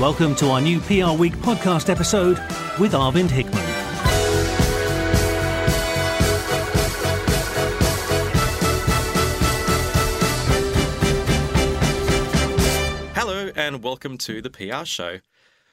[0.00, 2.38] Welcome to our new PR Week podcast episode
[2.78, 3.64] with Arvind Hickman.
[13.16, 15.18] Hello and welcome to the PR show.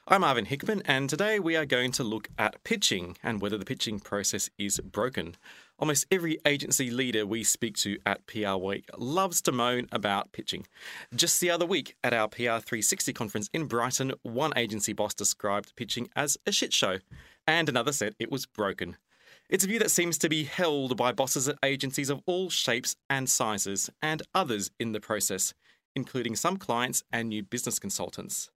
[0.08, 3.64] I'm Arvind Hickman, and today we are going to look at pitching and whether the
[3.64, 5.34] pitching process is broken.
[5.80, 10.64] Almost every agency leader we speak to at PR Week loves to moan about pitching.
[11.12, 15.74] Just the other week at our PR 360 conference in Brighton, one agency boss described
[15.74, 16.98] pitching as a shit show,
[17.44, 18.98] and another said it was broken.
[19.50, 22.94] It's a view that seems to be held by bosses at agencies of all shapes
[23.10, 25.52] and sizes, and others in the process,
[25.96, 28.50] including some clients and new business consultants.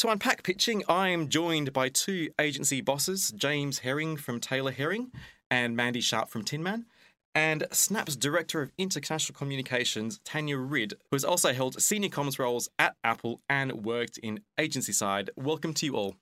[0.00, 5.12] To unpack pitching, I am joined by two agency bosses, James Herring from Taylor Herring
[5.50, 6.86] and Mandy Sharp from Tin Man,
[7.34, 12.70] and Snap's Director of International Communications, Tanya Ridd, who has also held senior comms roles
[12.78, 15.28] at Apple and worked in agency side.
[15.36, 16.16] Welcome to you all.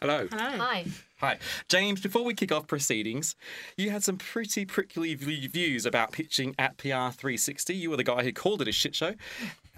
[0.00, 0.26] Hello.
[0.32, 0.86] Hi.
[1.18, 1.38] Hi.
[1.68, 3.36] James, before we kick off proceedings,
[3.76, 7.74] you had some pretty prickly views about pitching at PR 360.
[7.74, 9.14] You were the guy who called it a shit show.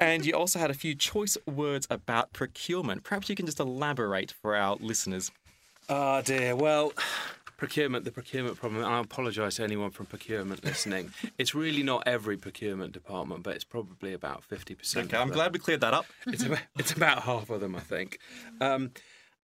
[0.01, 3.05] And you also had a few choice words about procurement.
[3.05, 5.31] Perhaps you can just elaborate for our listeners.
[5.89, 6.57] Oh dear.
[6.57, 6.93] Well,
[7.59, 8.85] procurement, the procurement problem.
[8.85, 11.13] I apologise to anyone from procurement listening.
[11.39, 15.09] it's really not every procurement department, but it's probably about fifty percent.
[15.09, 16.07] Okay, I'm glad we cleared that up.
[16.27, 18.19] It's about, it's about half of them, I think.
[18.61, 18.93] Um,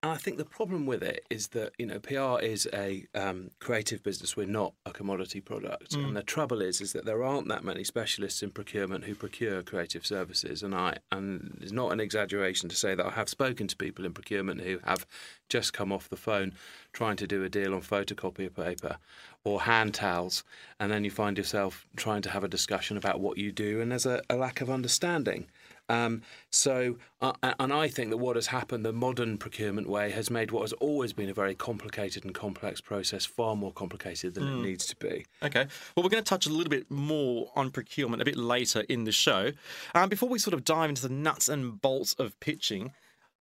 [0.07, 3.51] and I think the problem with it is that you know PR is a um,
[3.59, 4.37] creative business.
[4.37, 7.83] We're not a commodity product, and the trouble is is that there aren't that many
[7.83, 10.63] specialists in procurement who procure creative services.
[10.63, 14.05] And I and it's not an exaggeration to say that I have spoken to people
[14.05, 15.09] in procurement who have
[15.49, 16.53] just come off the phone
[16.93, 18.99] trying to do a deal on photocopy paper
[19.43, 20.45] or hand towels,
[20.79, 23.91] and then you find yourself trying to have a discussion about what you do, and
[23.91, 25.49] there's a, a lack of understanding.
[25.89, 30.31] Um, so, uh, and I think that what has happened, the modern procurement way, has
[30.31, 34.49] made what has always been a very complicated and complex process far more complicated than
[34.49, 35.27] it needs to be.
[35.43, 35.67] Okay.
[35.95, 39.05] Well, we're going to touch a little bit more on procurement a bit later in
[39.05, 39.53] the show.
[39.95, 42.93] Um, before we sort of dive into the nuts and bolts of pitching,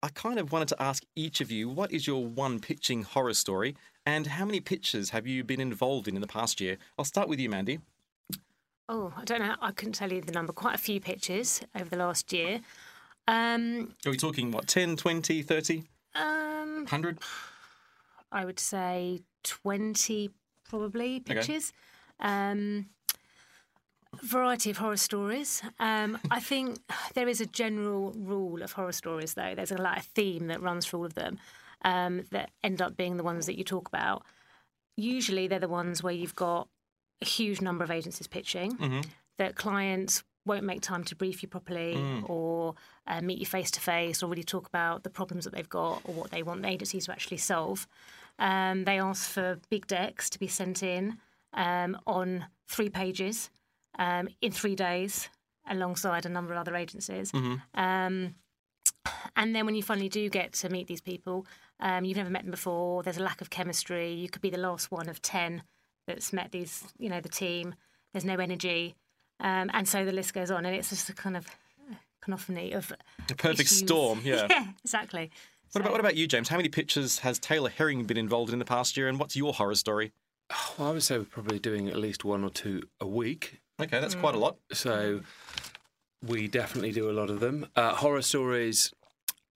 [0.02, 3.34] I kind of wanted to ask each of you what is your one pitching horror
[3.34, 6.76] story and how many pitches have you been involved in in the past year?
[6.98, 7.78] I'll start with you, Mandy.
[8.88, 9.54] Oh, I don't know.
[9.60, 10.52] I couldn't tell you the number.
[10.52, 12.60] Quite a few pitches over the last year.
[13.28, 15.84] Um, Are we talking, what, 10, 20, 30,
[16.14, 17.18] um, 100?
[18.32, 20.30] I would say 20
[20.68, 21.72] probably pitches.
[22.18, 22.86] Um,
[24.20, 25.62] variety of horror stories.
[25.78, 26.78] Um, I think
[27.14, 29.54] there is a general rule of horror stories, though.
[29.54, 31.38] There's a like a theme that runs through all of them
[31.84, 34.22] um, that end up being the ones that you talk about.
[34.96, 36.68] Usually, they're the ones where you've got
[37.22, 38.76] a huge number of agencies pitching
[39.38, 41.94] that clients won't make time to brief you properly
[42.26, 42.74] or
[43.06, 46.02] uh, meet you face to face or really talk about the problems that they've got
[46.04, 47.86] or what they want the agencies to actually solve.
[48.38, 51.18] Um, they ask for big decks to be sent in
[51.52, 53.50] um, on three pages
[53.98, 55.28] um, in three days
[55.70, 57.30] alongside a number of other agencies.
[57.74, 58.34] Um,
[59.36, 61.46] and then when you finally do get to meet these people,
[61.80, 63.02] um, you've never met them before.
[63.02, 64.12] There's a lack of chemistry.
[64.12, 65.62] You could be the last one of ten
[66.06, 67.74] that's met these, you know, the team.
[68.12, 68.94] There's no energy,
[69.40, 71.46] um, and so the list goes on, and it's just a kind of
[72.20, 72.92] cacophony of
[73.30, 73.78] a perfect issues.
[73.78, 74.20] storm.
[74.24, 74.46] Yeah.
[74.50, 75.30] yeah, exactly.
[75.72, 76.48] What about what about you, James?
[76.50, 79.54] How many pitches has Taylor Herring been involved in the past year, and what's your
[79.54, 80.12] horror story?
[80.78, 83.60] Well, I would say we're probably doing at least one or two a week.
[83.80, 84.58] Okay, that's quite a lot.
[84.72, 85.22] So
[86.22, 87.66] we definitely do a lot of them.
[87.74, 88.92] Uh, horror stories.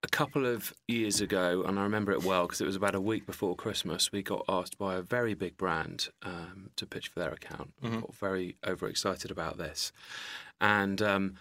[0.03, 3.01] A couple of years ago, and I remember it well because it was about a
[3.01, 4.13] week before Christmas.
[4.13, 7.73] We got asked by a very big brand um, to pitch for their account.
[7.83, 9.93] We got very overexcited about this,
[10.61, 11.35] and um,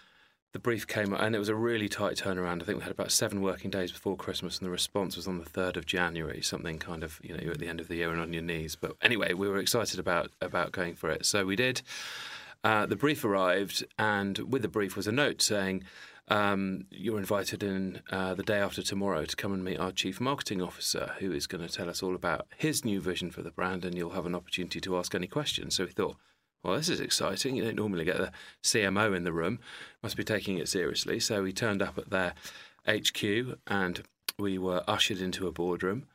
[0.52, 2.62] the brief came, and it was a really tight turnaround.
[2.62, 5.38] I think we had about seven working days before Christmas, and the response was on
[5.38, 6.40] the third of January.
[6.42, 8.42] Something kind of, you know, you're at the end of the year and on your
[8.42, 8.74] knees.
[8.74, 11.82] But anyway, we were excited about about going for it, so we did.
[12.64, 15.84] Uh, the brief arrived, and with the brief was a note saying,
[16.28, 20.20] um, You're invited in uh, the day after tomorrow to come and meet our chief
[20.20, 23.50] marketing officer, who is going to tell us all about his new vision for the
[23.50, 25.76] brand, and you'll have an opportunity to ask any questions.
[25.76, 26.16] So we thought,
[26.62, 27.54] well, this is exciting.
[27.54, 28.32] You don't normally get the
[28.64, 29.60] CMO in the room.
[30.02, 31.20] Must be taking it seriously.
[31.20, 32.34] So we turned up at their
[32.88, 34.02] HQ and
[34.36, 36.06] we were ushered into a boardroom.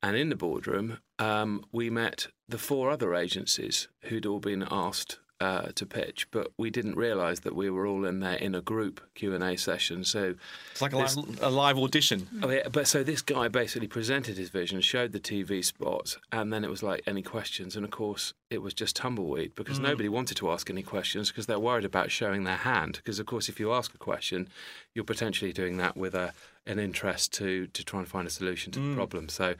[0.00, 5.18] And in the boardroom, um, we met the four other agencies who'd all been asked
[5.42, 8.60] uh, to pitch, but we didn't realise that we were all in there in a
[8.72, 10.04] group Q and A session.
[10.04, 10.34] So
[10.72, 12.20] It's like a, This- li- a live audition.
[12.42, 16.52] Oh, yeah, but so this guy basically presented his vision, showed the TV spot, and
[16.52, 17.74] then it was like any questions.
[17.76, 21.46] And of course, it was just tumbleweed because nobody wanted to ask any questions because
[21.46, 22.92] they're worried about showing their hand.
[22.96, 24.48] Because of course, if you ask a question,
[24.94, 26.32] you're potentially doing that with a
[26.64, 29.28] an interest to to try and find a solution to the problem.
[29.28, 29.54] So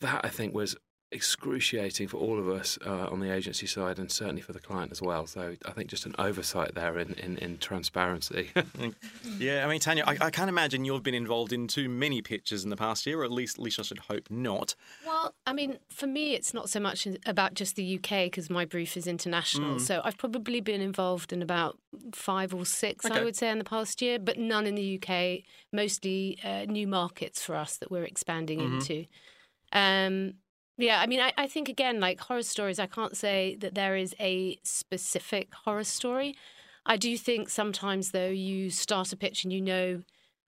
[0.00, 0.74] that I think was
[1.10, 4.92] excruciating for all of us uh, on the agency side and certainly for the client
[4.92, 5.26] as well.
[5.26, 8.50] So I think just an oversight there in, in, in transparency.
[9.38, 12.64] Yeah, I mean, Tanya, I, I can't imagine you've been involved in too many pitches
[12.64, 14.74] in the past year, or at least, at least I should hope not.
[15.06, 18.64] Well, I mean, for me, it's not so much about just the UK because my
[18.64, 19.78] brief is international.
[19.78, 21.78] So I've probably been involved in about
[22.12, 23.20] five or six, Okay.
[23.20, 25.44] I would say, in the past year, but none in the UK.
[25.72, 29.06] Mostly uh, new markets for us that we're expanding into.
[29.72, 30.34] Um,
[30.78, 33.96] yeah, I mean, I, I think again, like horror stories, I can't say that there
[33.96, 36.36] is a specific horror story.
[36.86, 40.02] I do think sometimes, though, you start a pitch and you know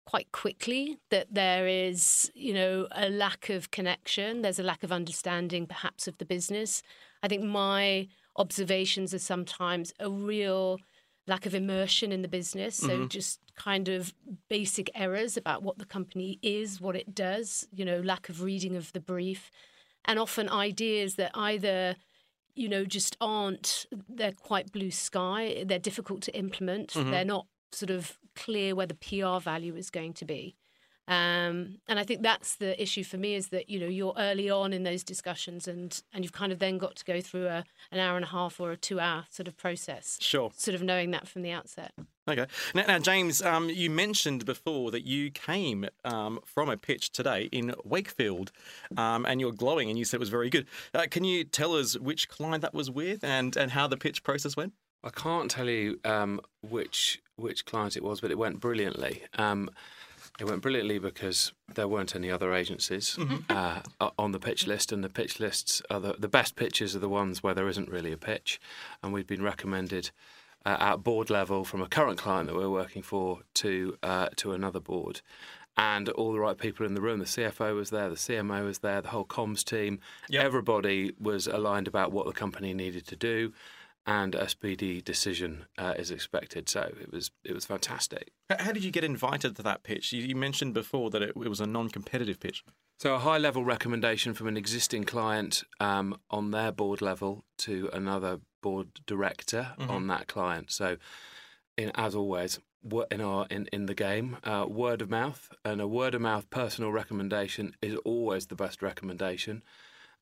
[0.06, 4.42] quite quickly that there is, you know, a lack of connection.
[4.42, 6.84] There's a lack of understanding, perhaps, of the business.
[7.24, 10.78] I think my observations are sometimes a real
[11.26, 12.76] lack of immersion in the business.
[12.76, 13.08] So mm-hmm.
[13.08, 14.14] just kind of
[14.50, 18.76] basic errors about what the company is, what it does, you know, lack of reading
[18.76, 19.52] of the brief,
[20.08, 21.96] and often ideas that either
[22.58, 25.64] you know, just aren't, they're quite blue sky.
[25.66, 26.94] They're difficult to implement.
[26.94, 27.12] Mm-hmm.
[27.12, 30.56] They're not sort of clear where the PR value is going to be.
[31.08, 34.50] Um, and I think that's the issue for me is that, you know, you're early
[34.50, 37.64] on in those discussions and, and you've kind of then got to go through a,
[37.92, 40.52] an hour and a half or a two hour sort of process, Sure.
[40.56, 41.94] sort of knowing that from the outset.
[42.28, 42.46] Okay.
[42.76, 47.48] Now, now James, um, you mentioned before that you came um, from a pitch today
[47.54, 48.52] in Wakefield,
[48.98, 50.68] um, and you're glowing, and you said it was very good.
[50.94, 54.24] Uh, can you tell us which client that was with, and and how the pitch
[54.24, 54.74] process went?
[55.06, 59.24] I can't tell you um, which which client it was, but it went brilliantly.
[60.40, 63.18] It went brilliantly because there weren't any other agencies
[63.50, 63.82] uh,
[64.20, 67.10] on the pitch list, and the pitch lists are the, the best pitches are the
[67.10, 68.60] ones where there isn't really a pitch,
[69.02, 70.12] and we've been recommended
[70.66, 74.52] uh, at board level from a current client that we're working for to uh, to
[74.52, 75.22] another board.
[75.80, 77.20] And all the right people in the room.
[77.20, 80.00] The CFO was there, the CMO was there, the whole comms team.
[80.28, 80.44] Yep.
[80.44, 83.54] Everybody was aligned about what the company needed to do
[84.08, 86.70] and a speedy decision uh, is expected.
[86.70, 88.32] So it was it was fantastic.
[88.58, 90.14] How did you get invited to that pitch?
[90.14, 92.64] You, you mentioned before that it, it was a non-competitive pitch.
[93.00, 97.90] So a high level recommendation from an existing client um, on their board level to
[97.94, 100.72] another board director on that client.
[100.72, 100.98] So,
[101.78, 102.60] in, as always,
[103.12, 106.50] in our in, in the game, uh, word of mouth and a word of mouth
[106.50, 109.64] personal recommendation is always the best recommendation.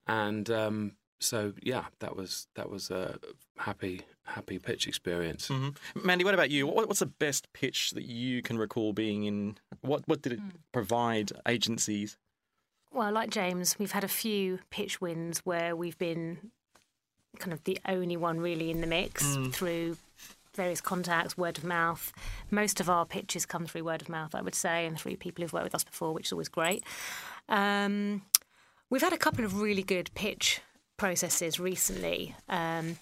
[0.07, 0.93] And um,
[1.25, 3.17] so, yeah, that was that was a
[3.57, 5.47] happy happy pitch experience.
[5.47, 6.67] hmm Mandy, what about you?
[6.67, 9.57] What, what's the best pitch that you can recall being in?
[9.81, 10.39] What what did it
[10.71, 12.17] provide agencies?
[12.91, 16.51] Well, like James, we've had a few pitch wins where we've been
[17.39, 19.97] kind of the only one really in the mix through
[20.55, 22.13] various contacts, word of mouth.
[22.49, 25.43] Most of our pitches come through word of mouth, I would say, and through people
[25.43, 26.83] who've worked with us before, which is always great.
[27.49, 28.21] Um,
[28.89, 30.61] we've had a couple of really good pitch
[30.97, 32.35] processes recently.
[32.49, 32.97] Um,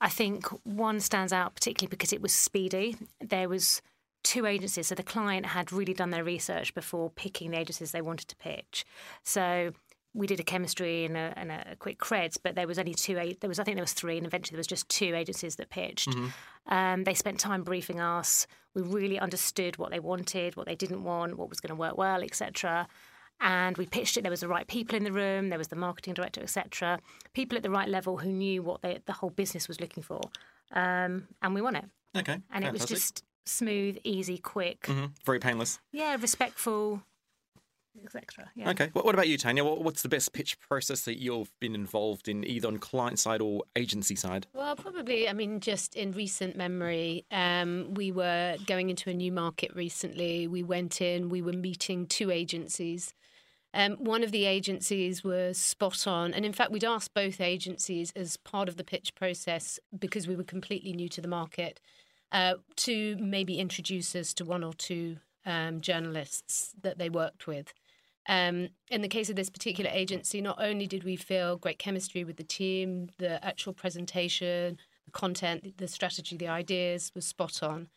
[0.00, 2.96] I think one stands out particularly because it was speedy.
[3.20, 3.82] There was
[4.22, 4.88] two agencies.
[4.88, 8.36] So the client had really done their research before picking the agencies they wanted to
[8.36, 8.84] pitch.
[9.22, 9.72] So
[10.14, 13.14] we did a chemistry and a, and a quick creds, but there was only two.
[13.14, 15.70] There was I think there was three, and eventually there was just two agencies that
[15.70, 16.10] pitched.
[16.10, 16.74] Mm-hmm.
[16.74, 18.46] Um, they spent time briefing us.
[18.74, 21.96] We really understood what they wanted, what they didn't want, what was going to work
[21.96, 22.88] well, etc.
[23.42, 24.22] And we pitched it.
[24.22, 25.48] There was the right people in the room.
[25.48, 27.00] There was the marketing director, etc.
[27.34, 30.20] People at the right level who knew what they, the whole business was looking for,
[30.72, 31.84] um, and we won it.
[32.16, 32.68] Okay, and fantastic.
[32.68, 35.06] it was just smooth, easy, quick, mm-hmm.
[35.24, 35.80] very painless.
[35.90, 37.02] Yeah, respectful
[38.04, 38.50] etc.
[38.54, 38.70] Yeah.
[38.70, 38.90] Okay.
[38.92, 39.64] What, what, about you, Tanya?
[39.64, 43.40] What, what's the best pitch process that you've been involved in, either on client side
[43.40, 44.46] or agency side?
[44.54, 45.28] Well, probably.
[45.28, 50.46] I mean, just in recent memory, um, we were going into a new market recently.
[50.46, 51.28] We went in.
[51.28, 53.14] We were meeting two agencies.
[53.74, 56.34] Um, one of the agencies was spot on.
[56.34, 60.36] And in fact, we'd asked both agencies as part of the pitch process because we
[60.36, 61.80] were completely new to the market
[62.32, 67.72] uh, to maybe introduce us to one or two um, journalists that they worked with.
[68.28, 72.24] Um, in the case of this particular agency, not only did we feel great chemistry
[72.24, 77.88] with the team, the actual presentation, the content, the strategy, the ideas was spot on.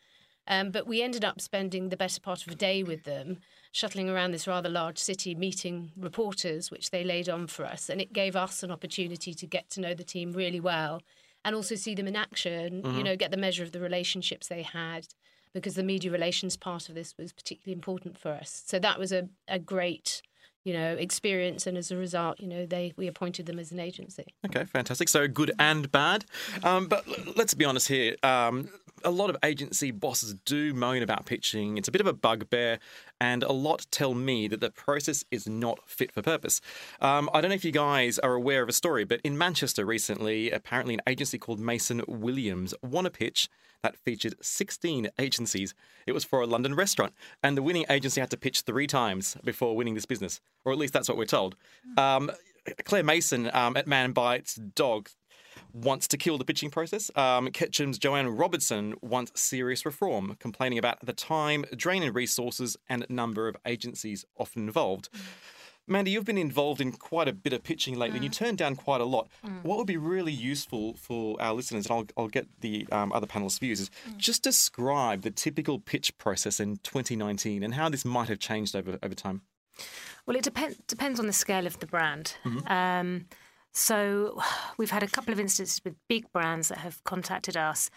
[0.48, 3.38] Um, but we ended up spending the better part of a day with them,
[3.76, 7.90] shuttling around this rather large city, meeting reporters, which they laid on for us.
[7.90, 11.02] And it gave us an opportunity to get to know the team really well
[11.44, 12.96] and also see them in action, mm-hmm.
[12.96, 15.08] you know, get the measure of the relationships they had,
[15.52, 18.62] because the media relations part of this was particularly important for us.
[18.64, 20.22] So that was a, a great
[20.66, 23.78] you know experience and as a result you know they we appointed them as an
[23.78, 24.34] agency.
[24.44, 25.08] Okay fantastic.
[25.08, 26.24] So good and bad.
[26.64, 27.06] Um, but
[27.36, 28.16] let's be honest here.
[28.22, 28.68] Um,
[29.04, 31.76] a lot of agency bosses do moan about pitching.
[31.76, 32.80] It's a bit of a bugbear
[33.20, 36.60] and a lot tell me that the process is not fit for purpose.
[37.00, 39.84] Um, i don't know if you guys are aware of a story but in manchester
[39.84, 43.48] recently apparently an agency called mason williams won a pitch
[43.82, 45.74] that featured 16 agencies.
[46.06, 49.36] It was for a London restaurant, and the winning agency had to pitch three times
[49.44, 51.56] before winning this business, or at least that's what we're told.
[51.96, 52.30] Um,
[52.84, 55.08] Claire Mason um, at Man Bites Dog
[55.72, 57.10] wants to kill the pitching process.
[57.16, 63.06] Um, Ketchum's Joanne Robertson wants serious reform, complaining about the time, drain in resources, and
[63.08, 65.08] number of agencies often involved.
[65.88, 68.16] Mandy, you've been involved in quite a bit of pitching lately, mm.
[68.16, 68.36] and you mm.
[68.36, 69.28] turned down quite a lot.
[69.44, 69.62] Mm.
[69.62, 73.26] What would be really useful for our listeners, and I'll, I'll get the um, other
[73.26, 74.16] panelists' views, is mm.
[74.16, 78.98] just describe the typical pitch process in 2019 and how this might have changed over,
[79.02, 79.42] over time.
[80.26, 82.36] Well, it depends depends on the scale of the brand.
[82.44, 82.72] Mm-hmm.
[82.72, 83.26] Um,
[83.72, 84.40] so
[84.78, 87.90] we've had a couple of instances with big brands that have contacted us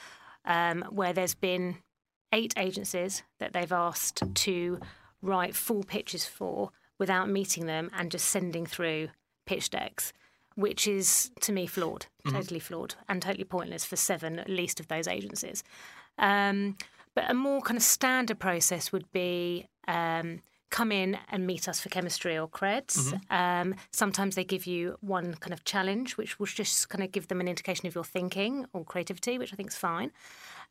[0.45, 1.77] um, where there's been
[2.31, 4.79] eight agencies that they've asked to
[5.21, 9.09] write full pitches for without meeting them and just sending through
[9.45, 10.13] pitch decks,
[10.55, 12.35] which is to me flawed, mm-hmm.
[12.35, 15.63] totally flawed, and totally pointless for seven at least of those agencies.
[16.19, 16.77] Um,
[17.15, 21.79] but a more kind of standard process would be um, come in and meet us
[21.79, 22.97] for chemistry or creds.
[22.97, 23.33] Mm-hmm.
[23.33, 27.27] Um, sometimes they give you one kind of challenge, which will just kind of give
[27.27, 30.11] them an indication of your thinking or creativity, which I think is fine.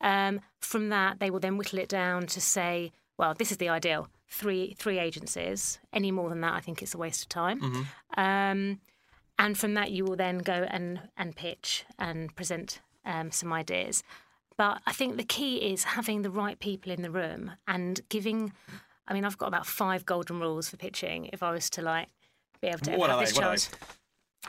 [0.01, 3.69] Um, from that, they will then whittle it down to say, well, this is the
[3.69, 5.79] ideal three three agencies.
[5.93, 7.61] Any more than that, I think it's a waste of time.
[7.61, 8.21] Mm-hmm.
[8.21, 8.81] Um,
[9.39, 14.03] and from that, you will then go and and pitch and present um, some ideas.
[14.57, 18.53] But I think the key is having the right people in the room and giving.
[19.07, 21.31] I mean, I've got about five golden rules for pitching.
[21.33, 22.09] If I was to like
[22.61, 23.41] be able to what have this they?
[23.41, 23.71] chance.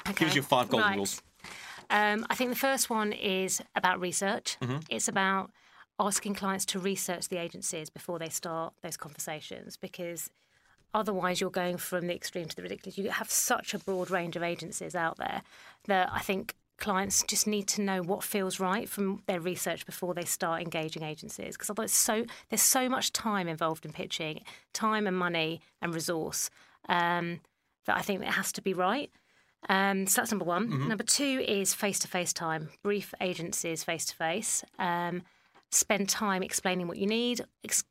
[0.08, 0.26] Okay.
[0.26, 0.96] Give you five golden right.
[0.96, 1.22] rules.
[1.90, 4.58] Um, I think the first one is about research.
[4.62, 4.78] Mm-hmm.
[4.90, 5.52] It's about
[6.00, 10.30] asking clients to research the agencies before they start those conversations because
[10.94, 12.98] otherwise you're going from the extreme to the ridiculous.
[12.98, 15.42] You have such a broad range of agencies out there
[15.86, 20.14] that I think clients just need to know what feels right from their research before
[20.14, 24.40] they start engaging agencies because otherwise so there's so much time involved in pitching
[24.72, 26.50] time and money and resource
[26.88, 27.42] um,
[27.86, 29.12] that I think it has to be right
[29.68, 30.70] um, so that's number one.
[30.70, 30.88] Mm-hmm.
[30.88, 32.70] Number two is face to face time.
[32.82, 34.64] Brief agencies face to face
[35.72, 37.42] spend time explaining what you need,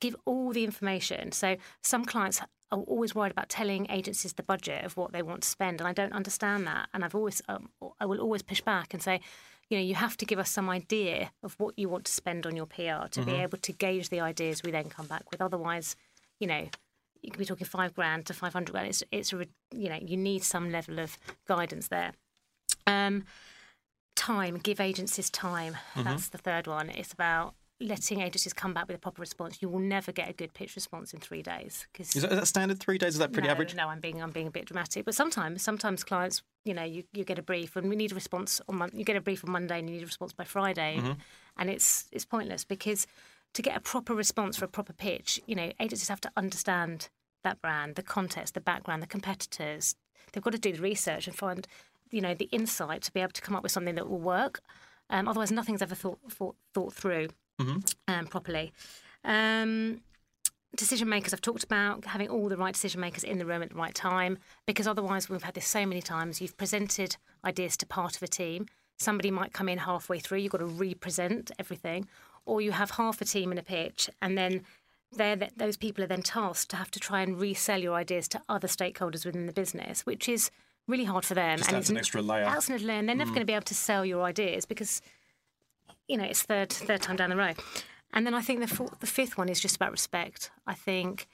[0.00, 1.32] give all the information.
[1.32, 5.42] So some clients are always worried about telling agencies the budget of what they want
[5.42, 6.88] to spend, and I don't understand that.
[6.92, 7.70] And I've always, um,
[8.00, 9.20] I will always push back and say,
[9.68, 12.47] you know, you have to give us some idea of what you want to spend
[12.47, 13.25] on your PR to mm-hmm.
[13.25, 15.40] be able to gauge the ideas we then come back with.
[15.40, 15.94] Otherwise,
[16.40, 16.68] you know,
[17.23, 18.88] you could be talking five grand to five hundred grand.
[18.88, 22.12] It's, it's a, you know, you need some level of guidance there.
[22.87, 23.25] Um,
[24.16, 25.75] time, give agencies time.
[25.94, 26.04] Mm-hmm.
[26.04, 26.90] That's the third one.
[26.90, 30.32] It's about letting agencies come back with a proper response, you will never get a
[30.32, 31.87] good pitch response in three days.
[31.94, 33.14] Cause is, that, is that standard three days?
[33.14, 33.75] Is that pretty no, average?
[33.75, 35.04] No, I'm being I'm being a bit dramatic.
[35.04, 38.14] But sometimes sometimes clients, you know, you, you get a brief and we need a
[38.14, 40.97] response on you get a brief on Monday and you need a response by Friday,
[40.99, 41.12] mm-hmm.
[41.56, 43.06] and it's it's pointless because
[43.54, 47.08] to get a proper response for a proper pitch, you know, agencies have to understand
[47.44, 49.94] that brand, the context, the background, the competitors.
[50.32, 51.66] They've got to do the research and find,
[52.11, 54.61] you know, the insight to be able to come up with something that will work.
[55.08, 57.28] Um, otherwise, nothing's ever thought thought, thought through
[57.61, 57.79] Mm-hmm.
[58.07, 58.73] um, properly.
[59.25, 60.00] Um,
[60.77, 63.71] decision makers I've talked about having all the right decision makers in the room at
[63.71, 67.87] the right time because otherwise we've had this so many times you've presented ideas to
[67.87, 68.67] part of a team
[68.99, 72.07] somebody might come in halfway through you've got to re-present everything
[72.45, 74.62] or you have half a team in a pitch and then
[75.11, 78.29] they're, th- those people are then tasked to have to try and resell your ideas
[78.29, 80.50] to other stakeholders within the business which is
[80.87, 82.45] really hard for them Just and it's an extra layer.
[82.45, 85.00] adds another layer and they're never going to be able to sell your ideas because
[86.09, 87.57] you know it's third third time down the road
[88.12, 90.50] and then I think the fourth, the fifth one is just about respect.
[90.67, 91.27] I think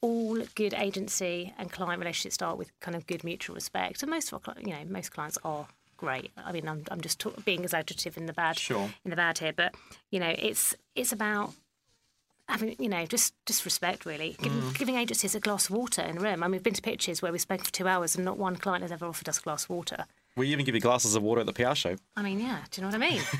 [0.00, 4.32] all good agency and client relationships start with kind of good mutual respect, and most
[4.32, 6.30] of our, you know, most clients are great.
[6.36, 8.88] I mean, I'm, I'm just talk, being exaggerative in the bad, Sure.
[9.04, 9.74] in the bad here, but
[10.10, 11.52] you know, it's it's about
[12.48, 14.78] having you know just just respect really, giving, Mm.
[14.78, 16.42] giving agencies a glass of water in a room.
[16.42, 18.54] I mean, we've been to pitches where we've spoken for two hours and not one
[18.56, 20.06] client has ever offered us a glass of water.
[20.36, 21.96] We even give you glasses of water at the PR show.
[22.16, 23.22] I mean, yeah, do you know what I mean?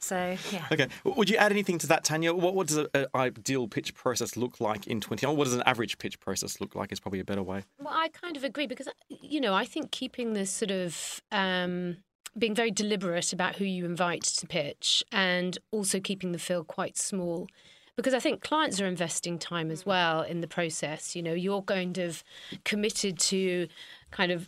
[0.00, 0.66] so yeah.
[0.70, 0.88] Okay.
[1.04, 2.32] Would you add anything to that, Tanya?
[2.34, 5.26] What, what does an ideal pitch process look like in 20?
[5.26, 7.64] What does an average pitch process look like is probably a better way.
[7.78, 11.98] Well, I kind of agree because, you know, I think keeping this sort of um,
[12.36, 16.96] being very deliberate about who you invite to pitch and also keeping the field quite
[16.96, 17.48] small.
[17.96, 21.16] Because I think clients are investing time as well in the process.
[21.16, 22.22] You know, you're kind of
[22.64, 23.66] committed to
[24.12, 24.46] kind of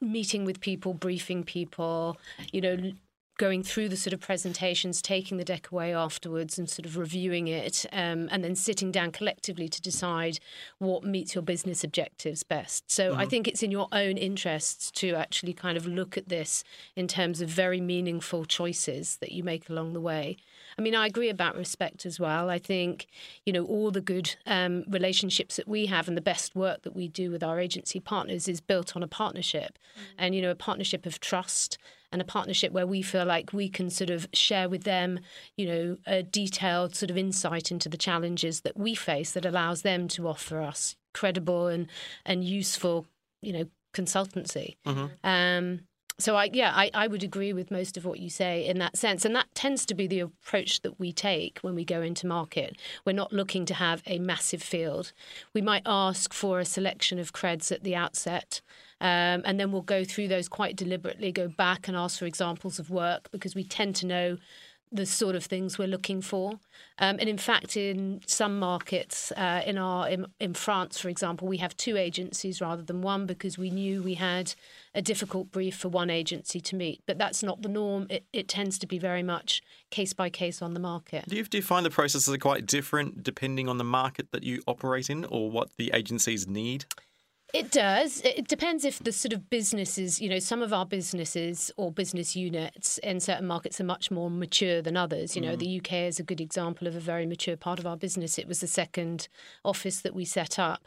[0.00, 2.16] meeting with people, briefing people,
[2.52, 2.92] you know,
[3.40, 7.48] going through the sort of presentations, taking the deck away afterwards and sort of reviewing
[7.48, 10.38] it, um, and then sitting down collectively to decide
[10.76, 12.90] what meets your business objectives best.
[12.90, 16.62] So I think it's in your own interests to actually kind of look at this
[16.94, 20.36] in terms of very meaningful choices that you make along the way.
[20.76, 22.50] I mean, I agree about respect as well.
[22.50, 23.06] I think,
[23.46, 26.94] you know, all the good um, relationships that we have and the best work that
[26.94, 29.78] we do with our agency partners is built on a partnership
[30.18, 31.78] and, you know, a partnership of trust
[32.12, 35.20] and a partnership where we feel like we can sort of share with them,
[35.56, 39.82] you know, a detailed sort of insight into the challenges that we face that allows
[39.82, 41.88] them to offer us credible and,
[42.24, 43.06] and useful,
[43.42, 44.76] you know, consultancy.
[45.24, 45.80] Um,
[46.20, 48.96] so I yeah I, I would agree with most of what you say in that
[48.96, 49.24] sense.
[49.24, 52.76] And that tends to be the approach that we take when we go into market.
[53.06, 55.12] We're not looking to have a massive field.
[55.54, 58.60] We might ask for a selection of creds at the outset
[59.00, 62.78] um, and then we'll go through those quite deliberately go back and ask for examples
[62.78, 64.38] of work because we tend to know
[64.92, 66.58] the sort of things we're looking for.
[66.98, 71.46] Um, and in fact, in some markets, uh, in our in, in France, for example,
[71.46, 74.52] we have two agencies rather than one because we knew we had
[74.94, 77.02] a difficult brief for one agency to meet.
[77.06, 78.08] But that's not the norm.
[78.10, 81.26] It, it tends to be very much case by case on the market.
[81.28, 84.42] Do you, do you find the processes are quite different depending on the market that
[84.42, 86.84] you operate in or what the agencies need?
[87.52, 88.20] It does.
[88.22, 92.36] It depends if the sort of businesses, you know, some of our businesses or business
[92.36, 95.34] units in certain markets are much more mature than others.
[95.34, 97.96] You know, the UK is a good example of a very mature part of our
[97.96, 98.38] business.
[98.38, 99.28] It was the second
[99.64, 100.86] office that we set up.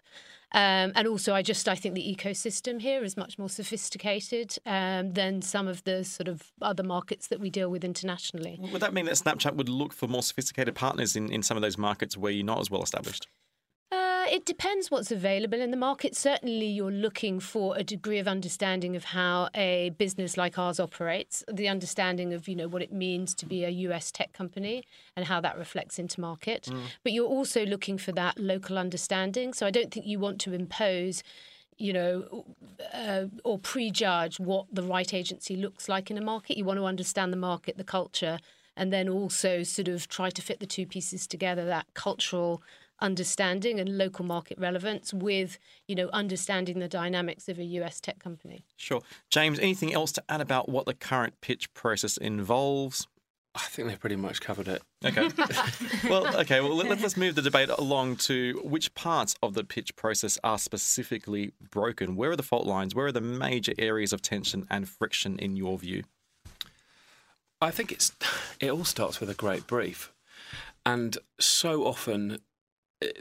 [0.54, 5.14] Um, and also, I just I think the ecosystem here is much more sophisticated um,
[5.14, 8.60] than some of the sort of other markets that we deal with internationally.
[8.72, 11.64] Would that mean that Snapchat would look for more sophisticated partners in, in some of
[11.64, 13.28] those markets where you're not as well established?
[13.94, 16.16] Uh, it depends what's available in the market.
[16.16, 21.44] Certainly, you're looking for a degree of understanding of how a business like ours operates,
[21.52, 24.84] the understanding of you know what it means to be a US tech company
[25.16, 26.68] and how that reflects into market.
[27.04, 29.54] But you're also looking for that local understanding.
[29.54, 31.22] So I don't think you want to impose
[31.78, 32.46] you know,
[32.94, 36.56] uh, or prejudge what the right agency looks like in a market.
[36.56, 38.38] You want to understand the market, the culture,
[38.78, 42.62] and then also sort of try to fit the two pieces together that cultural
[43.04, 48.18] understanding and local market relevance with, you know, understanding the dynamics of a US tech
[48.18, 48.66] company.
[48.78, 49.02] Sure.
[49.30, 53.08] James, anything else to add about what the current pitch process involves?
[53.56, 54.82] I think they pretty much covered it.
[55.06, 55.30] Okay.
[56.10, 56.60] well, okay.
[56.60, 60.58] Well, let, let's move the debate along to which parts of the pitch process are
[60.58, 62.16] specifically broken.
[62.16, 62.96] Where are the fault lines?
[62.96, 66.04] Where are the major areas of tension and friction in your view?
[67.62, 68.12] I think it's
[68.60, 70.12] it all starts with a great brief,
[70.86, 72.40] and so often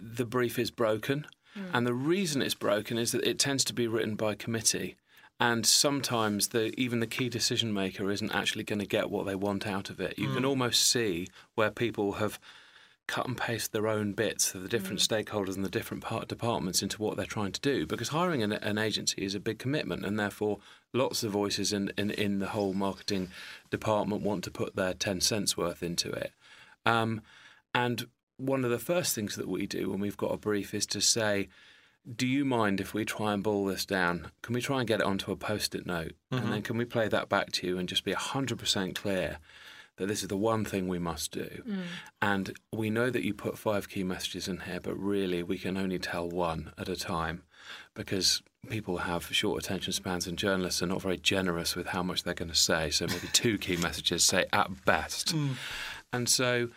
[0.01, 1.65] the brief is broken, hmm.
[1.73, 4.97] and the reason it's broken is that it tends to be written by committee,
[5.41, 9.35] and sometimes the even the key decision maker isn't actually going to get what they
[9.35, 10.19] want out of it.
[10.19, 10.49] You can hmm.
[10.49, 12.39] almost see where people have
[13.09, 15.15] cut and paste their own bits of the different hmm.
[15.15, 17.87] stakeholders and the different part departments into what they're trying to do.
[17.87, 20.59] Because hiring an, an agency is a big commitment and therefore
[20.93, 23.29] lots of voices in, in, in the whole marketing
[23.71, 26.33] department want to put their 10 cents worth into it.
[26.87, 27.21] Um,
[27.75, 30.87] and one of the first things that we do when we've got a brief is
[30.87, 31.49] to say,
[32.17, 34.31] do you mind if we try and boil this down?
[34.43, 36.15] Can we try and get it onto a post it note?
[36.33, 36.45] Mm-hmm.
[36.45, 39.39] And then can we play that back to you and just be 100% clear
[39.97, 41.63] that this is the one thing we must do?
[41.67, 41.83] Mm.
[42.21, 45.77] And we know that you put five key messages in here, but really we can
[45.77, 47.43] only tell one at a time
[47.95, 52.25] because people have short attention spans and journalists are not very generous with how much
[52.25, 52.91] they're going to say.
[52.91, 55.37] So maybe two key messages, say at best.
[55.37, 55.55] Mm.
[56.13, 56.69] And so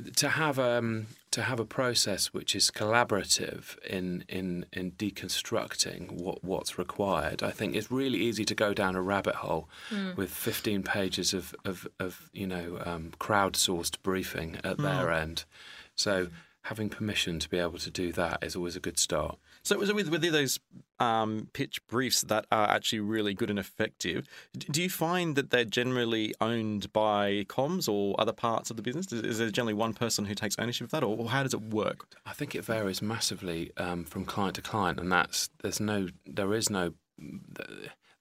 [0.00, 6.42] to have um, to have a process which is collaborative in in in deconstructing what
[6.42, 10.16] what's required, I think it's really easy to go down a rabbit hole mm.
[10.16, 14.82] with 15 pages of of, of you know um, crowdsourced briefing at mm.
[14.82, 15.44] their end.
[15.94, 16.28] So
[16.62, 19.38] having permission to be able to do that is always a good start.
[19.70, 20.58] So, was with, with those
[20.98, 25.64] um, pitch briefs that are actually really good and effective, do you find that they're
[25.64, 29.12] generally owned by comms or other parts of the business?
[29.12, 32.16] Is, there generally one person who takes ownership of that, or how does it work?
[32.26, 36.52] I think it varies massively um, from client to client, and that's there's no there
[36.52, 36.94] is no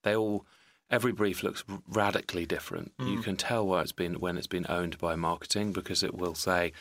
[0.04, 0.46] they all
[0.92, 2.96] every brief looks radically different.
[3.00, 3.12] Mm.
[3.12, 6.36] You can tell where it's been when it's been owned by marketing because it will
[6.36, 6.74] say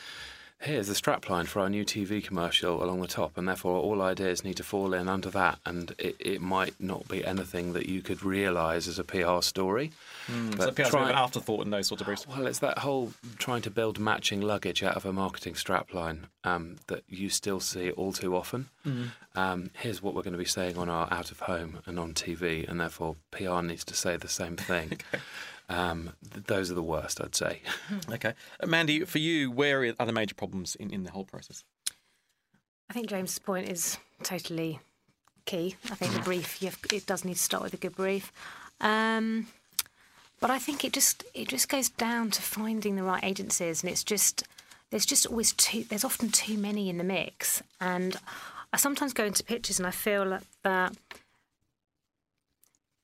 [0.60, 4.42] here's the strapline for our new TV commercial along the top, and therefore all ideas
[4.42, 8.02] need to fall in under that, and it, it might not be anything that you
[8.02, 9.92] could realise as a PR story.
[10.26, 12.26] Mm, but so PR's try, an afterthought in those sorts of briefs.
[12.26, 16.76] Well, it's that whole trying to build matching luggage out of a marketing strapline um,
[16.88, 18.68] that you still see all too often.
[18.84, 19.10] Mm.
[19.36, 22.14] Um, here's what we're going to be saying on our out of home and on
[22.14, 24.92] TV, and therefore PR needs to say the same thing.
[25.14, 25.22] okay.
[25.68, 27.60] Um, th- those are the worst, I'd say.
[28.12, 28.34] okay.
[28.60, 31.64] Uh, Mandy, for you, where are the major problems in, in the whole process?
[32.90, 34.80] I think James's point is totally
[35.44, 35.76] key.
[35.90, 38.32] I think the brief, have, it does need to start with a good brief.
[38.80, 39.48] Um,
[40.40, 43.90] but I think it just it just goes down to finding the right agencies, and
[43.90, 44.44] it's just
[44.90, 48.16] there's just always too there's often too many in the mix, and
[48.72, 50.96] I sometimes go into pitches and I feel that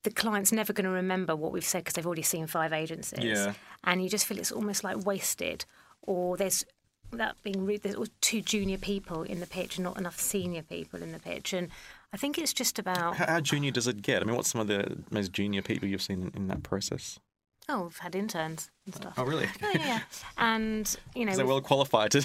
[0.05, 3.25] the client's never going to remember what we've said because they've already seen five agencies.
[3.25, 3.55] Yeah.
[3.83, 5.65] And you just feel it's almost like wasted,
[6.03, 6.65] or there's
[7.13, 11.03] that being rude, there's two junior people in the pitch and not enough senior people
[11.03, 11.53] in the pitch.
[11.53, 11.69] And
[12.13, 13.17] I think it's just about.
[13.17, 14.23] How, how junior does it get?
[14.23, 17.19] I mean, what's some of the most junior people you've seen in, in that process?
[17.67, 19.15] Oh, we've had interns and stuff.
[19.17, 19.47] Oh, really?
[19.63, 20.01] Oh, yeah, yeah.
[20.37, 22.21] And you know, they're well qualified to.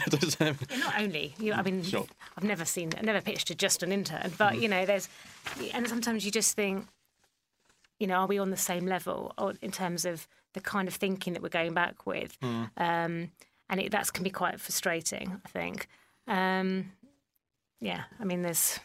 [0.80, 1.54] not only you.
[1.54, 2.08] I mean, sure.
[2.38, 4.62] I've never seen, I've never pitched to just an intern, but mm.
[4.62, 5.08] you know, there's,
[5.74, 6.88] and sometimes you just think,
[8.00, 11.34] you know, are we on the same level in terms of the kind of thinking
[11.34, 12.40] that we're going back with?
[12.42, 12.70] Mm.
[12.78, 13.32] Um,
[13.70, 15.88] and it, that can be quite frustrating, I think.
[16.28, 16.92] Um,
[17.82, 18.80] yeah, I mean, there's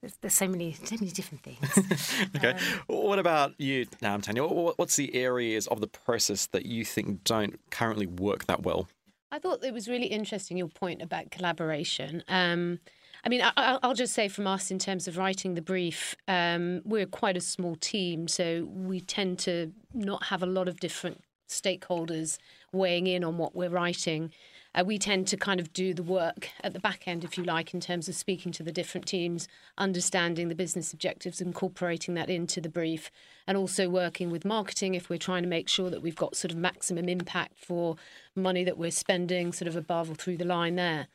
[0.00, 2.28] there's, there's, so many so many different things.
[2.36, 2.52] okay.
[2.52, 4.44] Um, what about you now, Tanya?
[4.44, 8.88] What's the areas of the process that you think don't currently work that well?
[9.30, 12.22] I thought it was really interesting your point about collaboration.
[12.28, 12.80] Um,
[13.24, 16.82] I mean, I, will just say from us in terms of writing the brief, um,
[16.84, 21.22] we're quite a small team, so we tend to not have a lot of different
[21.48, 22.38] stakeholders
[22.72, 24.32] weighing in on what we're writing.
[24.74, 27.44] Uh, we tend to kind of do the work at the back end, if you
[27.44, 29.46] like, in terms of speaking to the different teams,
[29.78, 33.08] understanding the business objectives, incorporating that into the brief,
[33.46, 36.50] and also working with marketing if we're trying to make sure that we've got sort
[36.50, 37.96] of maximum impact for
[38.34, 41.06] money that we're spending sort of above or through the line there.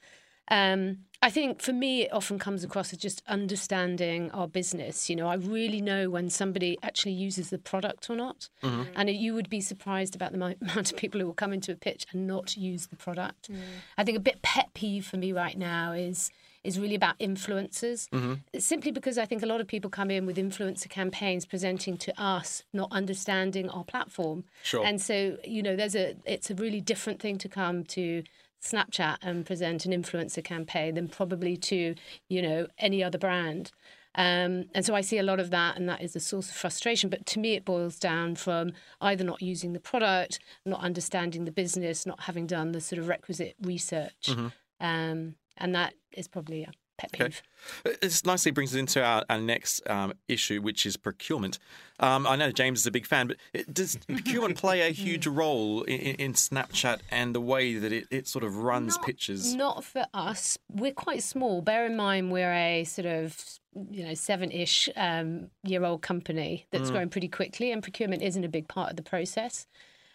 [0.50, 5.10] Um, I think for me, it often comes across as just understanding our business.
[5.10, 8.50] You know, I really know when somebody actually uses the product or not.
[8.62, 8.84] Mm-hmm.
[8.96, 11.76] And you would be surprised about the amount of people who will come into a
[11.76, 13.52] pitch and not use the product.
[13.52, 13.58] Mm.
[13.98, 16.32] I think a bit pet peeve for me right now is
[16.64, 18.10] is really about influencers.
[18.10, 18.60] Mm-hmm.
[18.60, 22.22] Simply because I think a lot of people come in with influencer campaigns presenting to
[22.22, 24.44] us, not understanding our platform.
[24.64, 24.86] Sure.
[24.86, 28.24] And so, you know, there's a it's a really different thing to come to
[28.64, 31.96] Snapchat and present an influencer campaign than probably to,
[32.30, 33.72] you know, any other brand.
[34.16, 36.56] Um, and so I see a lot of that, and that is a source of
[36.56, 37.10] frustration.
[37.10, 41.52] But to me, it boils down from either not using the product, not understanding the
[41.52, 44.26] business, not having done the sort of requisite research.
[44.26, 44.48] Mm-hmm.
[44.80, 47.42] Um, and that is probably a pet peeve.
[47.86, 47.98] Okay.
[48.02, 51.60] This nicely brings us into our, our next um, issue, which is procurement.
[52.00, 55.28] Um, I know James is a big fan, but it, does procurement play a huge
[55.28, 59.56] role in, in, Snapchat and the way that it, it sort of runs not, pictures?
[59.56, 60.58] Not for us.
[60.72, 61.62] We're quite small.
[61.62, 63.60] Bear in mind, we're a sort of
[63.92, 66.94] you know seven-ish um, year old company that's mm.
[66.94, 69.68] growing pretty quickly, and procurement isn't a big part of the process.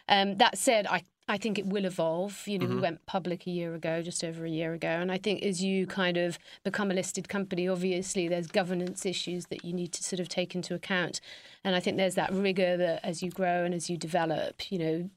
[0.08, 2.42] Um, that said, I I think it will evolve.
[2.46, 2.74] You know, mm-hmm.
[2.76, 4.88] we went public a year ago, just over a year ago.
[4.88, 9.46] And I think as you kind of become a listed company, obviously there's governance issues
[9.46, 11.20] that you need to sort of take into account.
[11.64, 14.78] And I think there's that rigor that as you grow and as you develop, you
[14.78, 15.10] know,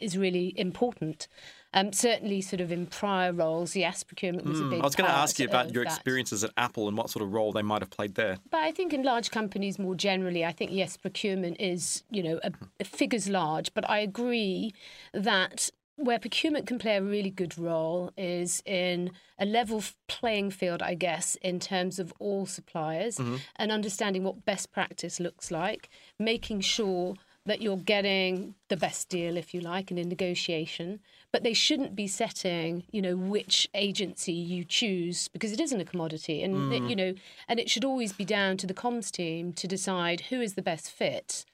[0.00, 1.26] is really important.
[1.76, 4.78] Um, certainly, sort of in prior roles, yes, procurement was a big.
[4.78, 5.92] Mm, I was going to ask you about your that.
[5.92, 8.38] experiences at Apple and what sort of role they might have played there.
[8.50, 12.40] But I think in large companies more generally, I think yes, procurement is you know
[12.44, 13.74] a, a figures large.
[13.74, 14.72] But I agree
[15.12, 20.82] that where procurement can play a really good role is in a level playing field,
[20.82, 23.20] I guess, in terms of all suppliers
[23.56, 27.14] and understanding what best practice looks like, making sure
[27.46, 31.00] that you're getting the best deal, if you like, in a negotiation.
[31.34, 35.84] But they shouldn't be setting, you know, which agency you choose because it isn't a
[35.84, 37.12] commodity, and it- you know,
[37.48, 40.62] and it should always be down to the comms team to decide who is the
[40.62, 41.44] best fit,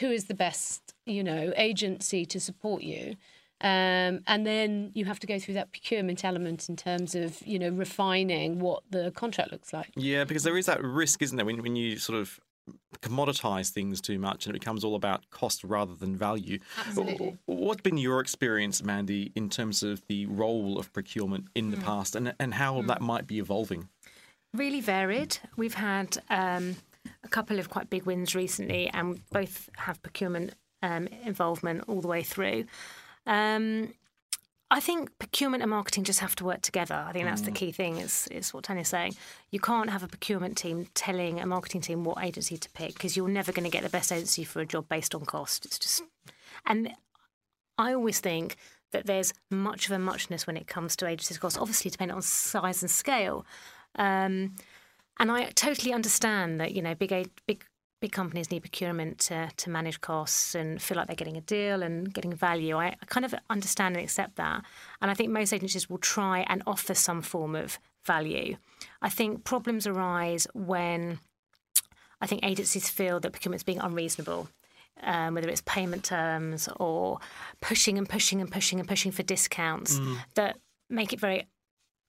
[0.00, 3.14] who is the best, you know, agency to support you.
[3.60, 7.60] Um, and then you have to go through that procurement element in terms of, you
[7.60, 9.90] know, refining what the contract looks like.
[9.96, 12.40] Yeah, because there is that risk, isn't there, when, when you sort of
[13.00, 16.58] commoditize things too much and it becomes all about cost rather than value.
[16.86, 17.36] Absolutely.
[17.46, 21.82] What's been your experience, Mandy, in terms of the role of procurement in the Hmm.
[21.84, 23.88] past and, and how that might be evolving?
[24.54, 25.36] really varied.
[25.56, 26.76] We've had um,
[27.22, 32.08] a couple of quite big wins recently, and both have procurement um, involvement all the
[32.08, 32.64] way through.
[33.26, 33.92] Um,
[34.70, 36.94] I think procurement and marketing just have to work together.
[36.94, 37.96] I think that's the key thing.
[37.96, 39.16] Is is what Tanya's saying.
[39.50, 43.16] You can't have a procurement team telling a marketing team what agency to pick because
[43.16, 45.64] you're never going to get the best agency for a job based on cost.
[45.64, 46.02] It's just,
[46.66, 46.92] and
[47.78, 48.56] I always think
[48.92, 52.22] that there's much of a muchness when it comes to agencies costs, obviously depending on
[52.22, 53.46] size and scale.
[53.96, 54.56] Um,
[55.18, 57.64] and I totally understand that you know big big
[58.00, 61.82] big companies need procurement to to manage costs and feel like they're getting a deal
[61.82, 62.76] and getting value.
[62.76, 64.64] I, I kind of understand and accept that,
[65.00, 68.56] and I think most agencies will try and offer some form of value.
[69.02, 71.20] I think problems arise when
[72.20, 74.48] I think agencies feel that procurement's being unreasonable.
[75.00, 77.20] Um, whether it's payment terms or
[77.60, 79.96] pushing and pushing and pushing and pushing for discounts
[80.34, 80.58] that
[80.90, 81.46] make it very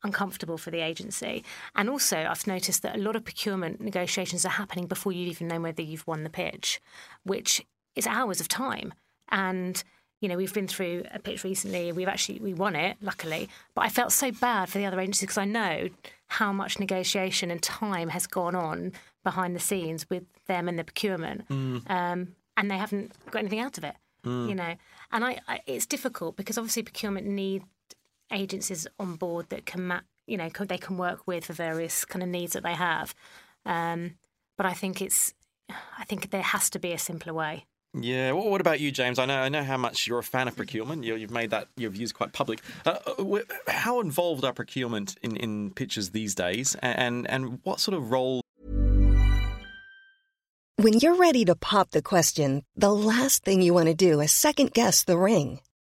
[0.03, 1.43] uncomfortable for the agency.
[1.75, 5.47] And also, I've noticed that a lot of procurement negotiations are happening before you've even
[5.47, 6.81] know whether you've won the pitch,
[7.23, 8.93] which is hours of time.
[9.29, 9.83] And
[10.21, 11.91] you know, we've been through a pitch recently.
[11.93, 13.47] We've actually we won it, luckily.
[13.73, 15.89] But I felt so bad for the other agencies because I know
[16.27, 18.91] how much negotiation and time has gone on
[19.23, 21.45] behind the scenes with them and the procurement,
[21.87, 23.95] um, and they haven't got anything out of it.
[24.49, 24.73] You know,
[25.13, 27.63] and I, I it's difficult because obviously procurement need
[28.31, 32.23] agencies on board that can, map, you know, they can work with for various kind
[32.23, 33.15] of needs that they have.
[33.65, 34.15] Um,
[34.57, 35.33] but I think it's,
[35.97, 37.65] I think there has to be a simpler way.
[37.93, 38.33] Yeah.
[38.33, 39.17] What, what about you, James?
[39.17, 41.03] I know I know how much you're a fan of procurement.
[41.03, 42.61] You, you've made that your views quite public.
[42.85, 47.97] Uh, uh, how involved are procurement in, in pitches these days, and and what sort
[47.97, 48.41] of role
[50.79, 54.31] When you're ready to pop the question, the last thing you want to do is
[54.31, 55.59] second guess the ring.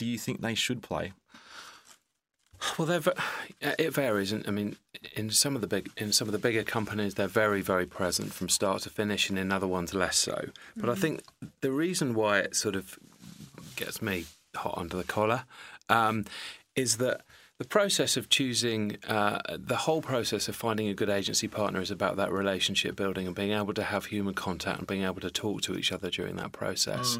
[0.00, 1.12] Do you think they should play?
[2.78, 3.02] Well, they're,
[3.60, 4.32] it varies.
[4.32, 4.76] and I mean,
[5.14, 8.32] in some of the big, in some of the bigger companies, they're very, very present
[8.32, 10.46] from start to finish, and in other ones, less so.
[10.74, 11.22] But I think
[11.60, 12.98] the reason why it sort of
[13.76, 14.24] gets me
[14.56, 15.44] hot under the collar
[15.90, 16.24] um,
[16.74, 17.20] is that
[17.60, 21.90] the process of choosing, uh, the whole process of finding a good agency partner is
[21.90, 25.30] about that relationship building and being able to have human contact and being able to
[25.30, 27.18] talk to each other during that process.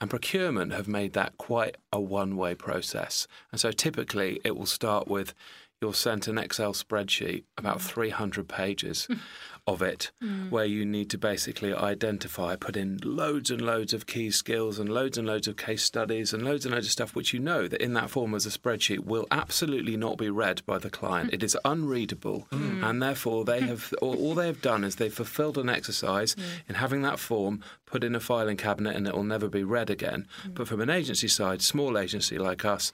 [0.00, 3.28] And procurement have made that quite a one way process.
[3.50, 5.34] And so typically it will start with
[5.82, 9.08] you're sent an Excel spreadsheet, about 300 pages
[9.66, 10.50] of it, hmm.
[10.50, 14.88] where you need to basically identify, put in loads and loads of key skills and
[14.88, 17.68] loads and loads of case studies and loads and loads of stuff which you know
[17.68, 21.30] that in that form as a spreadsheet will absolutely not be read by the client.
[21.30, 21.34] Hmm.
[21.34, 22.82] It is unreadable, hmm.
[22.82, 26.34] and therefore they have all, all they have done is they've fulfilled an exercise
[26.68, 29.90] in having that form put in a filing cabinet and it will never be read
[29.90, 30.26] again.
[30.54, 32.92] But from an agency side, small agency like us,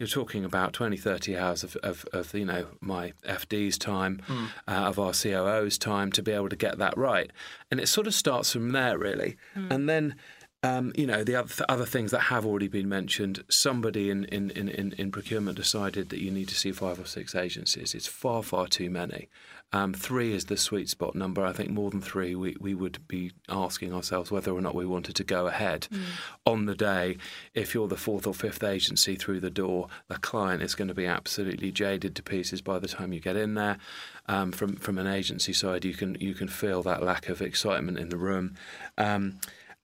[0.00, 4.48] you're talking about 20, 30 hours of, of, of you know my FD's time, mm.
[4.66, 7.30] uh, of our COO's time to be able to get that right,
[7.70, 9.70] and it sort of starts from there really, mm.
[9.70, 10.16] and then.
[10.62, 13.42] Um, you know the other, th- other things that have already been mentioned.
[13.48, 17.34] Somebody in, in, in, in procurement decided that you need to see five or six
[17.34, 17.94] agencies.
[17.94, 19.30] It's far far too many.
[19.72, 21.44] Um, three is the sweet spot number.
[21.44, 24.86] I think more than three, we, we would be asking ourselves whether or not we
[24.86, 26.02] wanted to go ahead mm.
[26.44, 27.18] on the day.
[27.54, 30.94] If you're the fourth or fifth agency through the door, the client is going to
[30.94, 33.78] be absolutely jaded to pieces by the time you get in there.
[34.26, 37.98] Um, from from an agency side, you can you can feel that lack of excitement
[37.98, 38.54] in the room.
[38.96, 39.40] Um,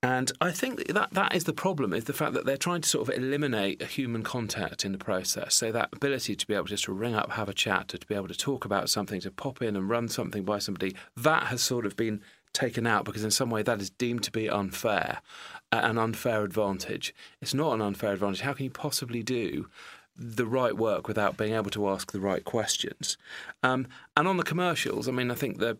[0.07, 2.89] and I think that that is the problem is the fact that they're trying to
[2.89, 5.57] sort of eliminate a human contact in the process.
[5.57, 8.07] So that ability to be able just to ring up, have a chat, to, to
[8.07, 11.49] be able to talk about something, to pop in and run something by somebody, that
[11.49, 14.49] has sort of been taken out because in some way that is deemed to be
[14.49, 15.23] unfair,
[15.73, 17.13] an unfair advantage.
[17.41, 18.43] It's not an unfair advantage.
[18.43, 19.69] How can you possibly do
[20.15, 23.19] the right work without being able to ask the right questions?
[23.65, 25.79] Um, and on the commercials, I mean, I think that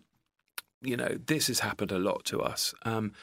[0.81, 2.73] you know this has happened a lot to us.
[2.83, 3.13] Um,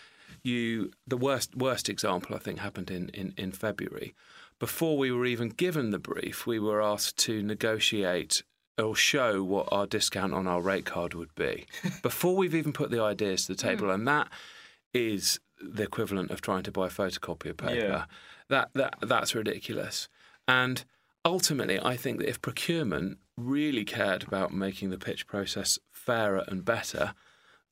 [0.44, 4.14] you the worst worst example I think happened in, in, in February.
[4.58, 8.42] Before we were even given the brief, we were asked to negotiate
[8.78, 11.66] or show what our discount on our rate card would be
[12.02, 13.94] before we've even put the ideas to the table, mm.
[13.94, 14.28] and that
[14.92, 17.74] is the equivalent of trying to buy a photocopy of paper.
[17.74, 18.04] Yeah.
[18.48, 20.08] That that that's ridiculous.
[20.46, 20.84] And
[21.24, 26.64] ultimately, I think that if procurement really cared about making the pitch process fairer and
[26.64, 27.14] better,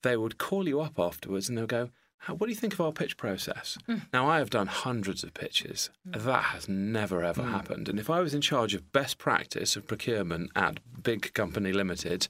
[0.03, 1.91] they would call you up afterwards and they'll go,
[2.29, 3.77] what do you think of our pitch process?
[3.89, 4.03] Mm.
[4.13, 5.91] Now, I have done hundreds of pitches.
[6.09, 6.23] Mm.
[6.25, 7.51] That has never, ever mm.
[7.51, 7.89] happened.
[7.89, 12.29] And if I was in charge of best practice of procurement at Big Company Limited,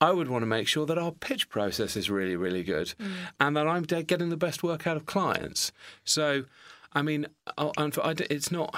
[0.00, 3.12] I would want to make sure that our pitch process is really, really good hmm.
[3.38, 5.70] and that I'm getting the best work out of clients.
[6.04, 6.42] So,
[6.94, 7.26] I mean,
[7.58, 8.74] it's not.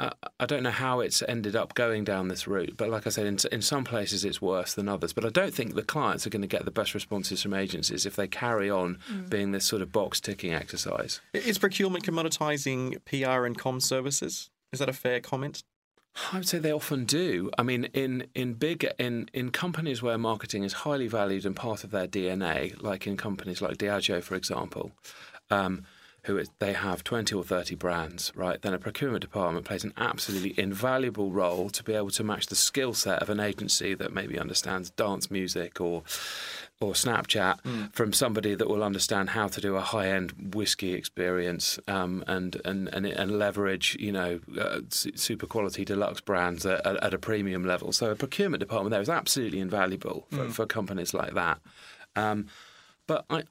[0.00, 3.26] I don't know how it's ended up going down this route, but like I said,
[3.26, 5.12] in, in some places it's worse than others.
[5.12, 8.06] But I don't think the clients are going to get the best responses from agencies
[8.06, 9.28] if they carry on mm.
[9.28, 11.20] being this sort of box ticking exercise.
[11.32, 14.50] Is procurement commoditizing PR and com services?
[14.72, 15.64] Is that a fair comment?
[16.32, 17.50] I would say they often do.
[17.58, 21.84] I mean, in in big in in companies where marketing is highly valued and part
[21.84, 24.92] of their DNA, like in companies like Diageo, for example.
[25.50, 25.84] Um,
[26.28, 29.94] who is, they have 20 or 30 brands, right, then a procurement department plays an
[29.96, 34.12] absolutely invaluable role to be able to match the skill set of an agency that
[34.12, 36.02] maybe understands dance music or
[36.80, 37.92] or Snapchat mm.
[37.92, 42.86] from somebody that will understand how to do a high-end whiskey experience um, and, and,
[42.88, 47.90] and and leverage you know uh, super quality deluxe brands at, at, a premium level.
[47.90, 50.52] So a procurement department there is absolutely invaluable for, mm.
[50.52, 51.58] for companies like that.
[52.14, 52.46] Um,
[53.08, 53.42] but I,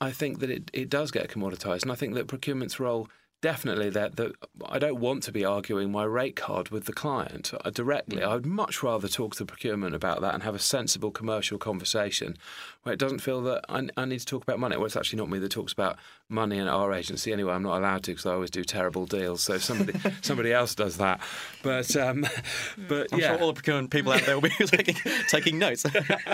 [0.00, 1.82] I think that it, it does get commoditized.
[1.82, 3.08] And I think that procurement's role
[3.40, 4.32] definitely that, that
[4.64, 8.18] I don't want to be arguing my rate card with the client uh, directly.
[8.18, 8.28] Mm.
[8.28, 12.36] I would much rather talk to procurement about that and have a sensible commercial conversation
[12.82, 14.76] where it doesn't feel that I, I need to talk about money.
[14.76, 17.52] Well, it's actually not me that talks about money in our agency anyway.
[17.52, 19.42] I'm not allowed to because I always do terrible deals.
[19.42, 21.20] So somebody somebody else does that.
[21.62, 22.88] But um, mm.
[22.88, 24.96] but I'm yeah, sure all the procurement people out there will be taking,
[25.28, 25.84] taking notes.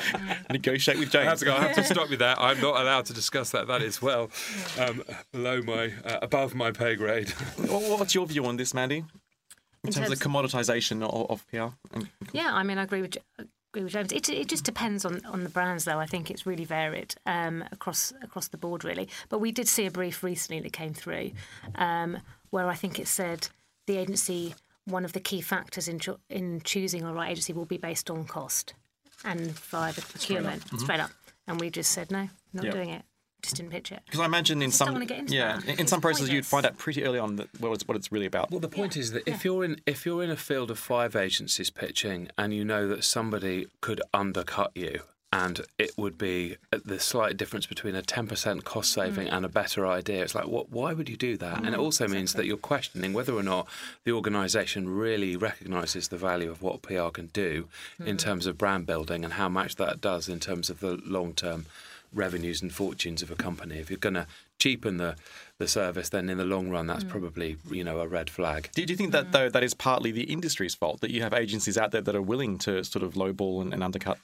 [0.51, 1.27] Negotiate with James.
[1.27, 2.39] I have, to go, I have to stop you there.
[2.39, 3.67] I'm not allowed to discuss that.
[3.67, 4.31] That is well
[4.79, 7.31] um, below my uh, above my pay grade.
[7.69, 8.99] What's your view on this, Mandy?
[8.99, 11.75] In, in terms, terms, of commoditization of, of PR?
[12.33, 13.17] Yeah, I mean, I agree with
[13.73, 14.13] agree with James.
[14.13, 15.99] It, it just depends on, on the brands, though.
[15.99, 19.09] I think it's really varied um, across across the board, really.
[19.29, 21.33] But we did see a brief recently that came through
[21.75, 22.19] um,
[22.51, 23.49] where I think it said
[23.87, 27.65] the agency one of the key factors in cho- in choosing a right agency will
[27.65, 28.75] be based on cost
[29.25, 30.79] and via the procurement straight up.
[30.79, 30.85] Mm-hmm.
[30.85, 31.11] Straight up.
[31.49, 32.75] And we just said no, not yep.
[32.75, 33.05] doing it
[33.43, 34.01] just didn't pitch it.
[34.07, 35.81] Because I imagine in some yeah, that.
[35.81, 38.27] in, some processes you'd find out pretty early on that what it's, what it's really
[38.27, 38.51] about.
[38.51, 39.01] Well, the point yeah.
[39.01, 42.55] is that if you're in if you're in a field of five agencies pitching and
[42.55, 45.03] you know that somebody could undercut you
[45.33, 49.33] and it would be the slight difference between a 10% cost saving mm.
[49.33, 50.23] and a better idea.
[50.23, 51.63] It's like, what, why would you do that?
[51.63, 52.19] Mm, and it mm, also exactly.
[52.19, 53.67] means that you're questioning whether or not
[54.05, 58.07] the organisation really recognises the value of what PR can do mm.
[58.07, 61.33] in terms of brand building and how much that does in terms of the long
[61.33, 61.65] term
[62.13, 63.79] revenues and fortunes of a company.
[63.79, 64.27] If you're going to
[64.59, 65.17] cheapen the
[65.59, 67.09] the service, then in the long run, that's mm.
[67.09, 68.71] probably you know a red flag.
[68.75, 69.33] Do, do you think that mm.
[69.33, 72.23] though that is partly the industry's fault that you have agencies out there that are
[72.23, 74.19] willing to sort of lowball and, and undercut?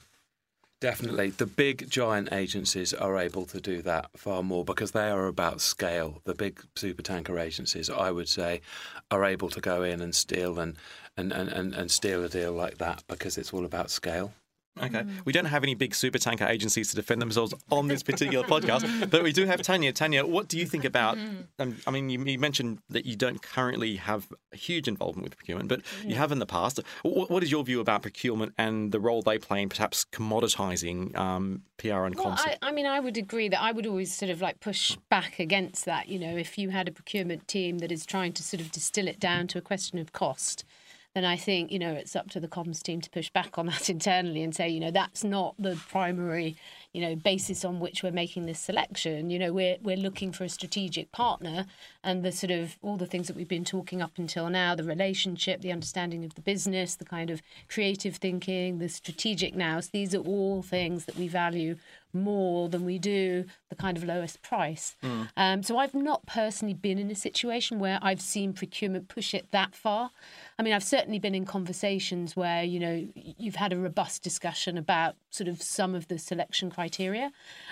[0.80, 1.30] Definitely.
[1.30, 5.60] The big giant agencies are able to do that far more because they are about
[5.60, 6.20] scale.
[6.24, 8.60] The big super tanker agencies, I would say,
[9.10, 10.76] are able to go in and steal and,
[11.16, 14.32] and, and, and, steal a deal like that because it's all about scale.
[14.82, 15.04] Okay.
[15.24, 19.10] We don't have any big super tanker agencies to defend themselves on this particular podcast,
[19.10, 19.92] but we do have Tanya.
[19.92, 21.18] Tanya, what do you think about?
[21.58, 25.36] Um, I mean, you, you, mentioned that you don't currently have a huge involvement with
[25.36, 26.80] procurement, but you have in the past.
[27.02, 31.16] What, what is your view about procurement and the role they play in perhaps commoditizing
[31.16, 32.34] um, PR and well?
[32.38, 35.38] I, I mean, I would agree that I would always sort of like push back
[35.38, 36.08] against that.
[36.08, 39.08] You know, if you had a procurement team that is trying to sort of distill
[39.08, 40.64] it down to a question of cost
[41.14, 43.66] then I think you know it's up to the comms team to push back on
[43.66, 46.56] that internally and say you know that's not the primary
[46.92, 49.30] you know basis on which we're making this selection.
[49.30, 51.66] You know we're we're looking for a strategic partner
[52.04, 54.84] and the sort of all the things that we've been talking up until now, the
[54.84, 59.88] relationship, the understanding of the business, the kind of creative thinking, the strategic nous.
[59.88, 61.76] These are all things that we value
[62.12, 64.96] more than we do the kind of lowest price.
[65.02, 65.28] Mm.
[65.36, 69.50] Um, so I've not personally been in a situation where I've seen procurement push it
[69.50, 70.10] that far.
[70.60, 74.76] I mean, I've certainly been in conversations where you know you've had a robust discussion
[74.76, 77.30] about sort of some of the selection criteria,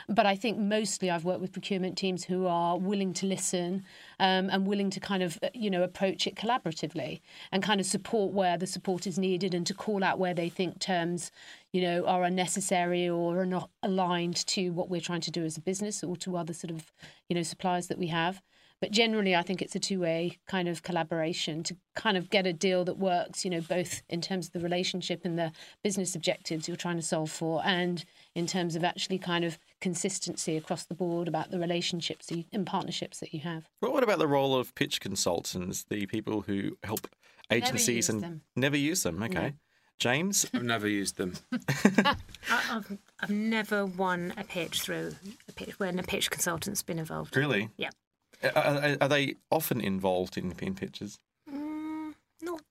[0.09, 3.85] but I think mostly I've worked with procurement teams who are willing to listen
[4.21, 8.33] um, and willing to kind of you know approach it collaboratively and kind of support
[8.33, 11.33] where the support is needed and to call out where they think terms
[11.73, 15.57] you know are unnecessary or are not aligned to what we're trying to do as
[15.57, 16.93] a business or to other sort of
[17.29, 18.41] you know suppliers that we have.
[18.81, 22.47] But generally, I think it's a two way kind of collaboration to kind of get
[22.47, 25.53] a deal that works, you know, both in terms of the relationship and the
[25.83, 28.05] business objectives you're trying to solve for, and
[28.35, 33.21] in terms of actually kind of consistency across the board about the relationships and partnerships
[33.21, 33.69] that you have.
[33.81, 37.09] Well, what about the role of pitch consultants, the people who help
[37.51, 38.43] agencies never and them.
[38.57, 39.23] never use them?
[39.23, 39.35] Okay.
[39.35, 39.53] No.
[39.99, 40.47] James?
[40.53, 41.33] I've never used them.
[41.79, 42.17] I,
[42.51, 45.15] I've, I've never won a pitch through
[45.49, 47.35] a pitch when a pitch consultant's been involved.
[47.35, 47.71] Really?
[47.79, 47.89] Yeah.
[48.43, 51.19] Are, are, they often involved in, in pitches?
[51.51, 52.63] Mm, not.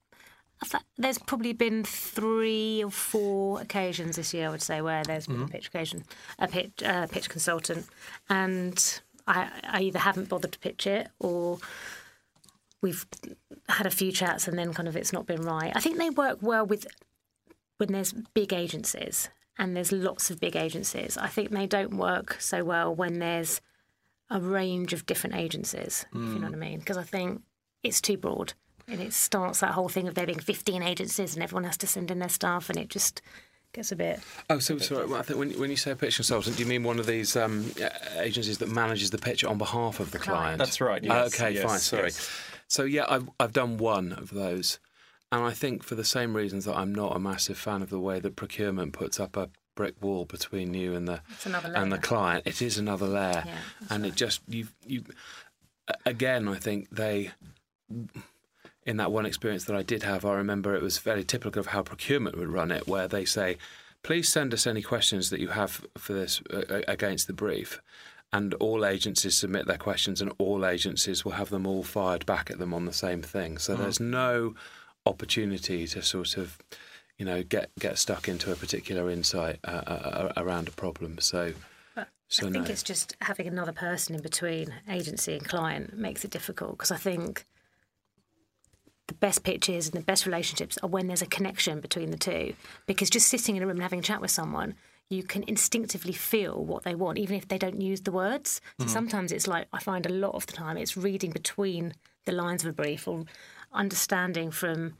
[0.97, 5.43] There's probably been three or four occasions this year, I would say, where there's been
[5.43, 6.05] a pitch occasion,
[6.39, 7.87] a pitch, uh, pitch consultant,
[8.29, 11.59] and I, I either haven't bothered to pitch it or
[12.81, 13.05] we've
[13.69, 15.71] had a few chats and then kind of it's not been right.
[15.75, 16.85] I think they work well with
[17.77, 21.17] when there's big agencies and there's lots of big agencies.
[21.17, 23.61] I think they don't work so well when there's
[24.29, 26.79] a range of different agencies, if you know what I mean.
[26.79, 27.41] Because I think
[27.83, 28.53] it's too broad.
[28.87, 31.87] And it starts that whole thing of there being 15 agencies and everyone has to
[31.87, 33.21] send in their stuff, and it just
[33.73, 34.19] gets a bit.
[34.49, 35.05] Oh, so sorry.
[35.07, 37.05] Well, I think when, when you say a pitch consultant, do you mean one of
[37.07, 37.71] these um,
[38.17, 40.59] agencies that manages the pitch on behalf of the client?
[40.59, 41.79] That's right, Uh, yes, okay, yes, fine.
[41.79, 42.03] Sorry.
[42.03, 42.29] yes.
[42.67, 44.79] So yeah, I've I've done one of those,
[45.31, 47.99] and I think for the same reasons that I'm not a massive fan of the
[47.99, 51.21] way that procurement puts up a brick wall between you and the
[51.75, 52.47] and the client.
[52.47, 53.57] It is another layer, Yeah,
[53.89, 55.03] and it just you you
[56.05, 56.47] again.
[56.47, 57.31] I think they.
[58.85, 61.67] In that one experience that I did have, I remember it was very typical of
[61.67, 63.57] how procurement would run it, where they say,
[64.03, 67.81] "Please send us any questions that you have for this uh, against the brief."
[68.31, 72.51] And all agencies submit their questions, and all agencies will have them all fired back
[72.51, 73.57] at them on the same thing.
[73.57, 74.55] So there's no
[75.05, 76.57] opportunity to sort of,
[77.17, 81.19] you know, get get stuck into a particular insight uh, uh, around a problem.
[81.19, 81.53] So,
[82.27, 82.71] so I think no.
[82.71, 86.97] it's just having another person in between agency and client makes it difficult because I
[86.97, 87.45] think
[89.07, 92.53] the best pitches and the best relationships are when there's a connection between the two.
[92.85, 94.75] Because just sitting in a room and having a chat with someone,
[95.09, 98.59] you can instinctively feel what they want, even if they don't use the words.
[98.79, 101.93] So sometimes it's like, I find a lot of the time it's reading between
[102.25, 103.25] the lines of a brief or
[103.71, 104.95] understanding from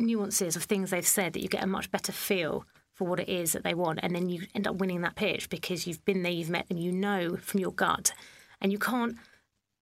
[0.00, 3.28] nuances of things they've said that you get a much better feel for what it
[3.28, 4.00] is that they want.
[4.02, 6.78] And then you end up winning that pitch because you've been there, you've met them,
[6.78, 8.12] you know from your gut.
[8.60, 9.16] And you can't,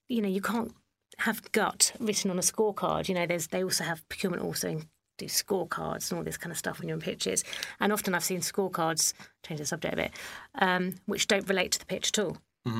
[0.09, 0.73] you know, you can't
[1.19, 3.09] have gut written on a scorecard.
[3.09, 6.53] You know, there's they also have procurement also in- do scorecards and all this kind
[6.53, 7.43] of stuff when you're in pitches.
[7.81, 9.14] And often I've seen scorecards,
[9.45, 10.12] change the subject a bit,
[10.61, 12.37] um, which don't relate to the pitch at all.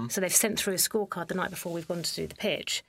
[0.09, 2.85] So they've sent through a scorecard the night before we've gone to do the pitch,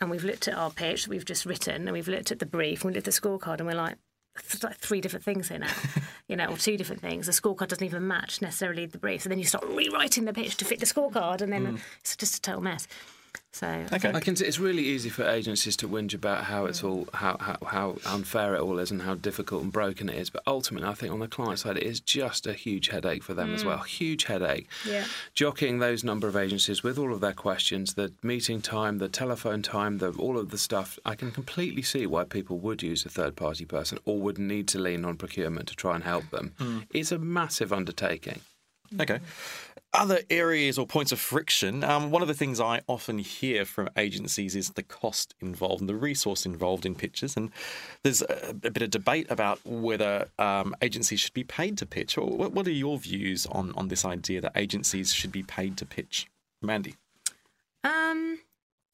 [0.00, 2.46] and we've looked at our pitch that we've just written, and we've looked at the
[2.46, 3.96] brief, and we looked at the scorecard, and we're like,
[4.36, 5.72] it's like three different things here now,
[6.28, 7.26] you know, or two different things.
[7.26, 9.22] The scorecard doesn't even match necessarily the brief.
[9.22, 11.80] So then you start rewriting the pitch to fit the scorecard, and then mm.
[12.00, 12.86] it's just a total mess.
[13.52, 13.98] So Okay.
[13.98, 14.34] think- I can.
[14.36, 17.96] T- it's really easy for agencies to whinge about how it's all, how, how how
[18.06, 20.30] unfair it all is, and how difficult and broken it is.
[20.30, 23.34] But ultimately, I think on the client side, it is just a huge headache for
[23.34, 23.78] them as well.
[23.78, 23.86] Mm.
[23.86, 24.68] Huge headache.
[24.86, 25.04] Yeah.
[25.34, 29.62] Jockeying those number of agencies with all of their questions, the meeting time, the telephone
[29.62, 30.98] time, the all of the stuff.
[31.04, 34.68] I can completely see why people would use a third party person or would need
[34.68, 36.54] to lean on procurement to try and help them.
[36.60, 36.86] Mm.
[36.94, 38.40] It's a massive undertaking.
[39.00, 39.20] Okay.
[39.92, 41.82] Other areas or points of friction.
[41.82, 45.88] Um, one of the things I often hear from agencies is the cost involved and
[45.88, 47.36] the resource involved in pitches.
[47.36, 47.50] And
[48.04, 52.16] there's a, a bit of debate about whether um, agencies should be paid to pitch.
[52.16, 55.86] What, what are your views on, on this idea that agencies should be paid to
[55.86, 56.28] pitch?
[56.62, 56.94] Mandy.
[57.82, 58.38] Um,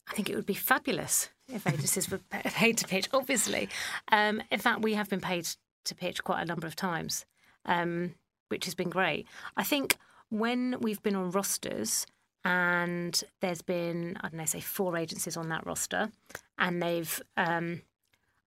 [0.09, 3.07] I think it would be fabulous if agencies were paid to pitch.
[3.13, 3.69] Obviously,
[4.11, 5.47] um, in fact, we have been paid
[5.85, 7.25] to pitch quite a number of times,
[7.65, 8.15] um,
[8.47, 9.27] which has been great.
[9.55, 9.97] I think
[10.29, 12.05] when we've been on rosters
[12.43, 16.09] and there's been I don't know, say four agencies on that roster,
[16.57, 17.81] and they've um,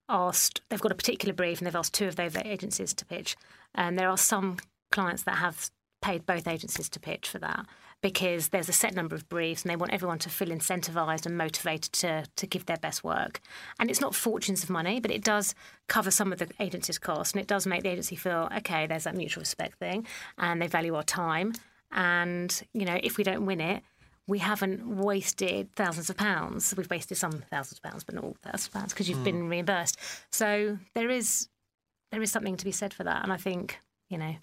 [0.09, 3.37] asked they've got a particular brief and they've asked two of those agencies to pitch,
[3.75, 4.59] and there are some
[4.91, 5.71] clients that have
[6.03, 7.67] paid both agencies to pitch for that
[8.03, 11.37] because there's a set number of briefs and they want everyone to feel incentivized and
[11.37, 13.41] motivated to, to give their best work.
[13.79, 15.55] And it's not fortunes of money, but it does
[15.87, 19.05] cover some of the agency's costs and it does make the agency feel, okay, there's
[19.05, 20.07] that mutual respect thing
[20.39, 21.53] and they value our time.
[21.93, 23.83] And, you know, if we don't win it,
[24.27, 26.73] we haven't wasted thousands of pounds.
[26.77, 29.25] We've wasted some thousands of pounds, but not all thousands of pounds because you've mm.
[29.25, 29.99] been reimbursed.
[30.31, 31.49] So there is
[32.13, 33.23] there is something to be said for that.
[33.23, 33.79] And I think,
[34.09, 34.37] you know,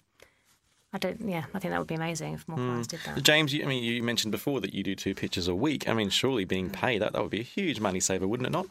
[0.92, 1.28] I don't.
[1.28, 3.22] Yeah, I think that would be amazing if more clients did that.
[3.22, 5.88] James, you, I mean, you mentioned before that you do two pitches a week.
[5.88, 8.52] I mean, surely being paid that that would be a huge money saver, wouldn't it
[8.52, 8.66] not?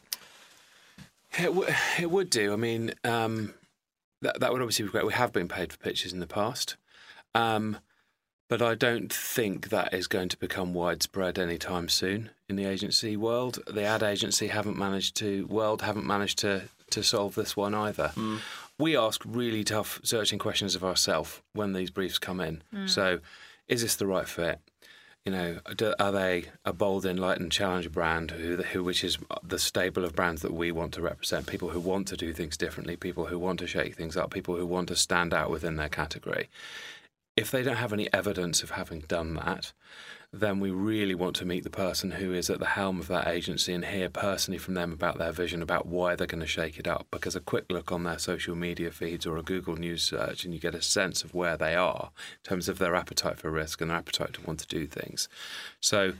[1.38, 1.68] It, w-
[2.00, 2.54] it would do.
[2.54, 3.54] I mean, um,
[4.22, 5.06] that that would obviously be great.
[5.06, 6.76] We have been paid for pitches in the past,
[7.36, 7.78] um,
[8.48, 13.18] but I don't think that is going to become widespread anytime soon in the agency
[13.18, 13.60] world.
[13.68, 18.12] The ad agency haven't managed to world haven't managed to to solve this one either.
[18.16, 18.40] Mm
[18.80, 22.62] we ask really tough searching questions of ourselves when these briefs come in.
[22.74, 22.90] Mm.
[22.90, 23.20] So,
[23.68, 24.60] is this the right fit?
[25.26, 25.60] You know,
[26.00, 30.42] are they a bold, enlightened challenger brand, who, who, which is the stable of brands
[30.42, 31.48] that we want to represent?
[31.48, 34.56] People who want to do things differently, people who want to shake things up, people
[34.56, 36.48] who want to stand out within their category.
[37.38, 39.72] If they don't have any evidence of having done that,
[40.34, 43.28] then we really want to meet the person who is at the helm of that
[43.28, 46.80] agency and hear personally from them about their vision, about why they're going to shake
[46.80, 47.08] it up.
[47.12, 50.54] Because a quick look on their social media feeds or a Google News search, and
[50.54, 52.10] you get a sense of where they are
[52.44, 55.30] in terms of their appetite for risk and their appetite to want to do things.
[55.80, 56.14] So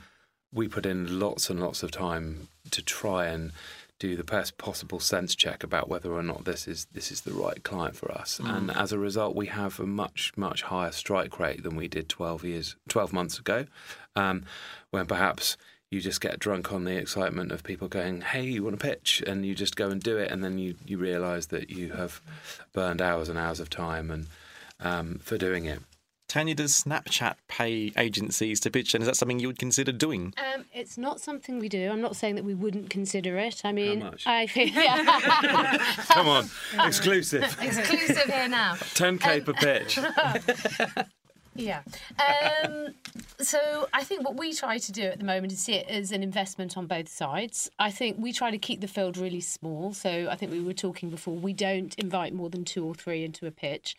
[0.52, 3.52] we put in lots and lots of time to try and
[3.98, 7.32] do the best possible sense check about whether or not this is this is the
[7.32, 8.40] right client for us.
[8.42, 8.56] Mm.
[8.56, 12.08] And as a result, we have a much much higher strike rate than we did
[12.08, 13.66] 12 years 12 months ago,
[14.14, 14.44] um,
[14.90, 15.56] when perhaps
[15.90, 19.22] you just get drunk on the excitement of people going, "Hey, you want to pitch?"
[19.26, 22.20] and you just go and do it, and then you you realise that you have
[22.72, 24.26] burned hours and hours of time and
[24.80, 25.80] um, for doing it.
[26.28, 30.34] Tanya, does Snapchat pay agencies to pitch, and is that something you would consider doing?
[30.36, 31.90] Um, it's not something we do.
[31.90, 33.62] I'm not saying that we wouldn't consider it.
[33.64, 34.26] I mean, How much?
[34.26, 34.74] I think.
[34.78, 35.78] Yeah.
[36.10, 36.50] Come on,
[36.86, 37.42] exclusive.
[37.60, 38.74] exclusive here now.
[38.74, 39.98] 10k um, per pitch.
[41.58, 41.82] Yeah.
[42.64, 42.94] Um,
[43.40, 46.12] so I think what we try to do at the moment is see it as
[46.12, 47.68] an investment on both sides.
[47.80, 49.92] I think we try to keep the field really small.
[49.92, 53.24] So I think we were talking before, we don't invite more than two or three
[53.24, 53.96] into a pitch.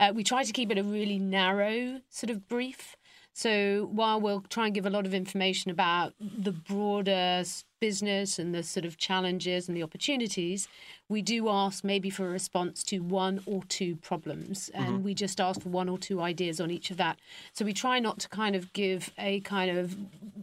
[0.00, 2.96] Uh, we try to keep it a really narrow sort of brief.
[3.32, 7.44] So while we'll try and give a lot of information about the broader
[7.80, 10.68] business and the sort of challenges and the opportunities,
[11.08, 14.70] we do ask maybe for a response to one or two problems.
[14.74, 15.02] And mm-hmm.
[15.04, 17.18] we just ask for one or two ideas on each of that.
[17.52, 19.96] So we try not to kind of give a kind of,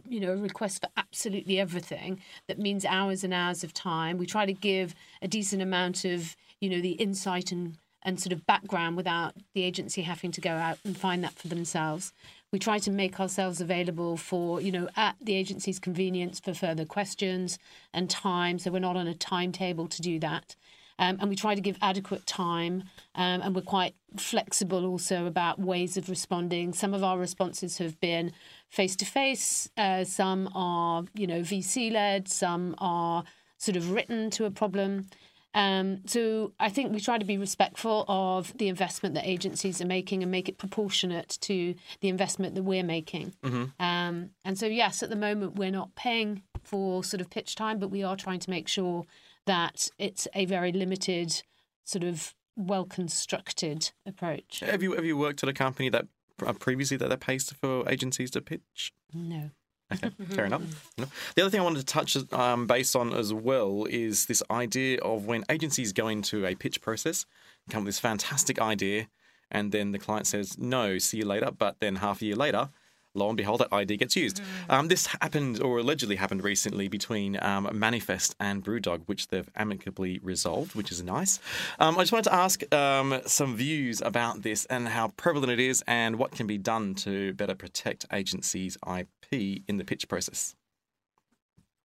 [0.08, 4.18] you know, request for absolutely everything that means hours and hours of time.
[4.18, 8.32] We try to give a decent amount of, you know, the insight and and sort
[8.32, 12.12] of background without the agency having to go out and find that for themselves.
[12.52, 16.84] We try to make ourselves available for, you know, at the agency's convenience for further
[16.84, 17.58] questions
[17.92, 18.58] and time.
[18.58, 20.56] So we're not on a timetable to do that.
[21.00, 22.84] Um, and we try to give adequate time.
[23.14, 26.72] Um, and we're quite flexible also about ways of responding.
[26.72, 28.32] Some of our responses have been
[28.68, 29.68] face to face,
[30.04, 33.24] some are, you know, VC led, some are
[33.58, 35.06] sort of written to a problem.
[35.54, 39.86] Um, so I think we try to be respectful of the investment that agencies are
[39.86, 43.34] making and make it proportionate to the investment that we're making.
[43.42, 43.82] Mm-hmm.
[43.82, 47.78] Um, and so, yes, at the moment we're not paying for sort of pitch time,
[47.78, 49.04] but we are trying to make sure
[49.46, 51.42] that it's a very limited,
[51.84, 54.60] sort of well constructed approach.
[54.60, 56.06] Have you have you worked at a company that
[56.44, 58.92] uh, previously that they pays for agencies to pitch?
[59.14, 59.50] No.
[59.92, 60.62] Okay, fair enough.
[60.96, 65.00] The other thing I wanted to touch um, base on as well is this idea
[65.00, 67.26] of when agencies go into a pitch process,
[67.70, 69.08] come with this fantastic idea,
[69.50, 71.50] and then the client says, no, see you later.
[71.50, 72.68] But then half a year later,
[73.14, 74.40] lo and behold, that ID gets used.
[74.68, 74.74] Mm.
[74.74, 80.18] Um, this happened, or allegedly happened recently, between um, Manifest and Brewdog, which they've amicably
[80.22, 81.40] resolved, which is nice.
[81.78, 85.60] Um, I just wanted to ask um, some views about this and how prevalent it
[85.60, 90.54] is, and what can be done to better protect agencies' IP in the pitch process.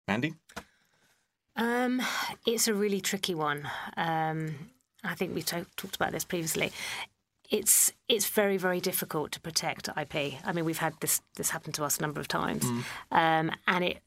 [0.07, 0.33] Mandy?
[1.55, 2.01] Um,
[2.45, 3.69] it's a really tricky one.
[3.97, 4.55] Um,
[5.03, 6.71] I think we talked about this previously.
[7.49, 10.35] It's it's very very difficult to protect IP.
[10.45, 12.65] I mean, we've had this this happen to us a number of times,
[13.11, 14.03] um, and it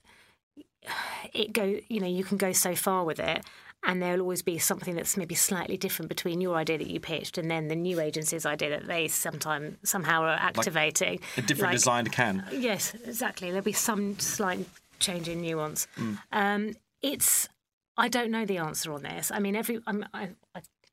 [1.32, 3.44] it go you know you can go so far with it.
[3.84, 7.36] And there'll always be something that's maybe slightly different between your idea that you pitched
[7.36, 11.18] and then the new agency's idea that they sometime somehow are activating.
[11.36, 12.46] A different Like- designed can.
[12.52, 13.48] Yes, exactly.
[13.48, 14.68] There'll be some slight
[15.00, 15.88] change in nuance.
[16.30, 17.48] Um, it's
[17.96, 19.32] I don't know the answer on this.
[19.32, 20.30] I mean, every I'm, I,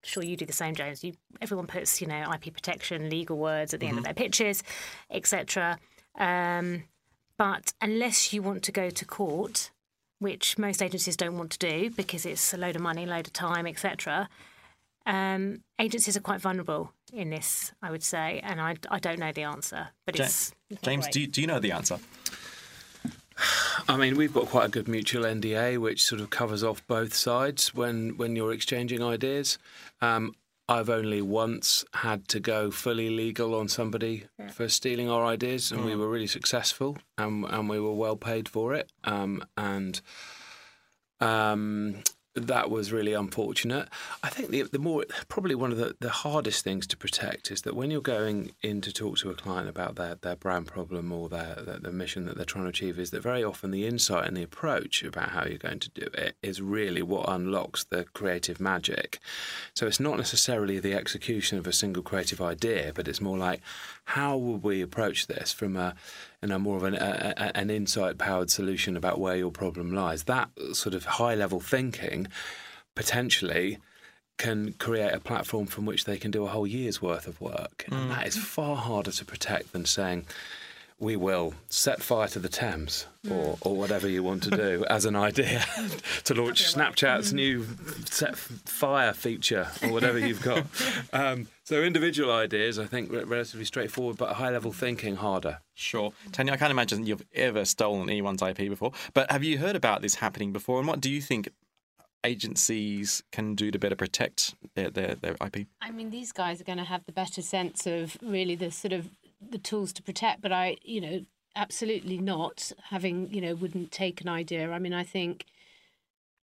[0.04, 1.04] sure you do the same, James.
[1.04, 4.64] You everyone puts you know IP protection, legal words at the end of their pitches,
[5.10, 5.80] etc.
[6.18, 6.84] Um,
[7.38, 9.72] but unless you want to go to court,
[10.20, 13.34] which most agencies don't want to do because it's a load of money, load of
[13.34, 14.30] time, etc.
[15.06, 19.32] Um, agencies are quite vulnerable in this, I would say, and I, I don't know
[19.32, 21.14] the answer, but Ja- it's it's James, great.
[21.14, 21.98] do you, do you know the answer?
[23.90, 27.16] I mean, we've got quite a good mutual NDA, which sort of covers off both
[27.16, 29.58] sides when when you're exchanging ideas.
[30.00, 30.36] Um,
[30.68, 35.84] I've only once had to go fully legal on somebody for stealing our ideas, and
[35.84, 38.92] we were really successful, and and we were well paid for it.
[39.06, 40.00] Um, and
[41.20, 42.04] um,
[42.36, 43.90] that was really unfortunate.
[44.24, 47.64] I think the, the more probably one of the, the hardest things to protect is
[47.64, 51.12] that when you're going in to talk to a client about their, their brand problem
[51.12, 53.88] or their, their the mission that they're trying to achieve is that very often the
[53.88, 57.84] insight and the approach about how you're going to do it is really what unlocks
[57.86, 59.20] the creative magic.
[59.74, 63.62] So it's not necessarily the execution of a single creative idea, but it's more like
[64.06, 65.96] how will we approach this from a
[66.42, 69.94] in a more of an, a, a- an insight powered solution about where your problem
[69.94, 70.24] lies.
[70.24, 72.28] That sort of high level thinking
[72.96, 73.78] potentially
[74.38, 77.86] can create a platform from which they can do a whole year's worth of work.
[77.92, 78.28] And that mm.
[78.28, 80.26] is far harder to protect than saying,
[81.00, 85.06] we will set fire to the Thames or, or whatever you want to do as
[85.06, 85.64] an idea
[86.26, 87.66] to launch Snapchat's new
[88.10, 90.66] set fire feature or whatever you've got.
[91.12, 95.60] Um, so individual ideas, I think, relatively straightforward, but high level thinking harder.
[95.74, 96.14] Sure.
[96.32, 100.02] Tanya, I can't imagine you've ever stolen anyone's IP before, but have you heard about
[100.02, 100.80] this happening before?
[100.80, 101.50] And what do you think
[102.24, 105.68] agencies can do to better protect their, their, their IP?
[105.82, 108.94] I mean, these guys are going to have the better sense of really the sort
[108.94, 109.10] of
[109.42, 110.42] the tools to protect.
[110.42, 111.22] But I, you know,
[111.56, 114.72] absolutely not having, you know, wouldn't take an idea.
[114.72, 115.46] I mean, I think,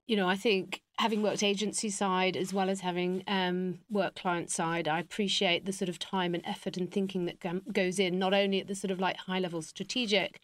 [0.08, 4.52] you know, I think having worked agency side as well as having um, work client
[4.52, 8.34] side, I appreciate the sort of time and effort and thinking that goes in, not
[8.34, 10.40] only at the sort of like high level strategic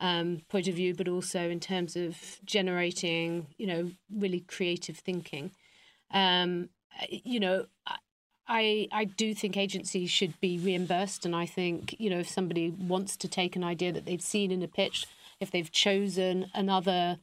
[0.00, 5.52] um, point of view, but also in terms of generating, you know, really creative thinking.
[6.12, 6.68] Um,
[7.08, 7.66] you know,
[8.48, 12.70] I- I do think agencies should be reimbursed, and I think you know if somebody
[12.70, 15.06] wants to take an idea that they've seen in a pitch,
[15.40, 17.18] if they've chosen another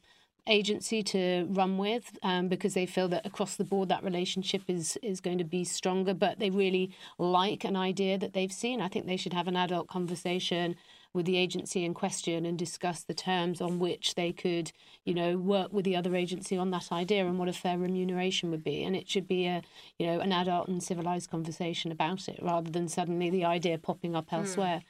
[0.48, 4.98] agency to run with um, because they feel that across the board that relationship is
[5.04, 6.90] is going to be stronger but they really
[7.20, 10.76] like an idea that they've seen i think they should have an adult conversation
[11.14, 14.72] with the agency in question and discuss the terms on which they could
[15.06, 18.52] you know work with the other agency on that idea and what a fair remuneration
[18.52, 18.84] would be.
[18.84, 19.62] And it should be a
[19.98, 24.16] you know an adult and civilized conversation about it rather than suddenly the idea popping
[24.16, 24.84] up elsewhere.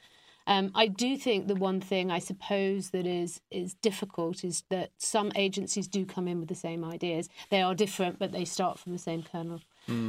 [0.46, 4.90] Um, I do think the one thing I suppose that is is difficult is that
[4.98, 7.28] some agencies do come in with the same ideas.
[7.50, 9.60] They are different, but they start from the same kernel.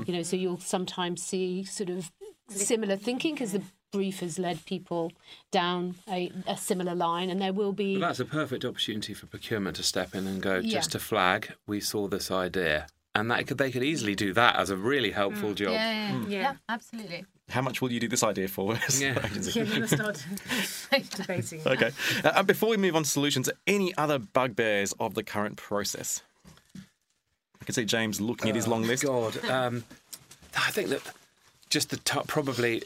[0.07, 2.11] You know, so you'll sometimes see sort of
[2.49, 3.61] similar thinking because the
[3.91, 5.11] brief has led people
[5.51, 7.95] down a, a similar line, and there will be.
[7.99, 10.71] But that's a perfect opportunity for procurement to step in and go, Yeah.
[10.79, 12.87] just to flag, we saw this idea.
[13.13, 15.73] And that could, they could easily do that as a really helpful job.
[15.73, 16.53] yeah, yeah, Yeah.
[16.69, 17.25] absolutely.
[17.49, 18.75] How much will you do this idea for?
[18.87, 19.19] as Yeah.
[19.19, 19.59] an agency?
[19.59, 20.25] Yeah, we'll start
[21.17, 21.61] debating.
[21.65, 21.91] Okay.
[22.23, 26.21] Uh, and before we move on to solutions, any other bugbears of the current process?
[26.77, 29.03] I can see James looking at his long list.
[29.03, 29.83] God, um,
[30.55, 31.01] I think that
[31.69, 32.83] just the t- probably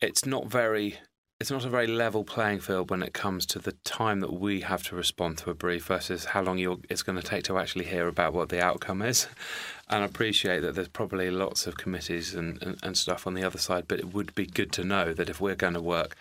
[0.00, 0.98] it's not very
[1.38, 4.62] it's not a very level playing field when it comes to the time that we
[4.62, 7.84] have to respond to a brief versus how long it's going to take to actually
[7.84, 9.26] hear about what the outcome is.
[9.90, 13.44] And I appreciate that there's probably lots of committees and, and, and stuff on the
[13.44, 16.16] other side, but it would be good to know that if we're going to work,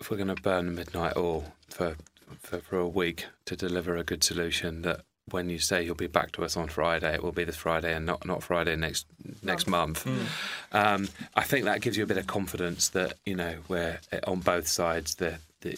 [0.00, 1.94] if we're going to burn midnight oil for,
[2.40, 5.02] for for a week to deliver a good solution, that
[5.32, 7.94] when you say you'll be back to us on Friday, it will be this Friday
[7.94, 9.06] and not not Friday next
[9.42, 10.06] next month.
[10.72, 14.20] Um, I think that gives you a bit of confidence that you know we're eh,
[14.26, 15.16] on both sides.
[15.16, 15.76] That, the,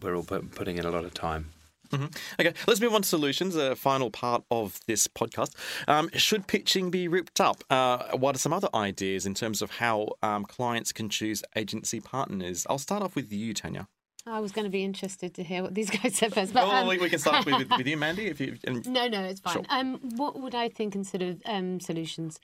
[0.00, 1.50] we're all putting in a lot of time.
[1.90, 2.06] Mm-hmm.
[2.40, 5.54] Okay, let's move on to solutions, a final part of this podcast.
[5.86, 7.64] Um, should pitching be ripped up?
[7.70, 12.00] Uh, what are some other ideas in terms of how um, clients can choose agency
[12.00, 12.66] partners?
[12.68, 13.88] I'll start off with you, Tanya.
[14.28, 16.52] I was going to be interested to hear what these guys said first.
[16.52, 16.86] But, um...
[16.86, 18.26] we, we, can start with, with you, Mandy.
[18.26, 18.86] If you, and...
[18.88, 19.54] No, no, it's fine.
[19.54, 19.64] Sure.
[19.68, 22.38] Um, what would I think instead of um, solutions?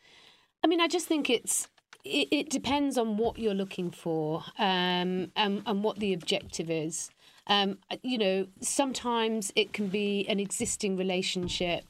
[0.63, 1.69] I mean, I just think it's
[2.05, 7.11] it, it depends on what you're looking for um, and, and what the objective is.
[7.47, 11.85] Um, you know, sometimes it can be an existing relationship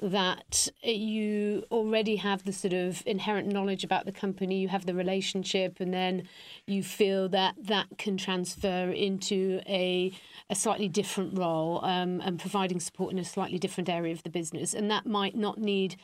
[0.00, 4.94] that you already have the sort of inherent knowledge about the company, you have the
[4.94, 6.28] relationship, and then
[6.66, 10.12] you feel that that can transfer into a,
[10.48, 14.30] a slightly different role um, and providing support in a slightly different area of the
[14.30, 14.72] business.
[14.72, 15.96] And that might not need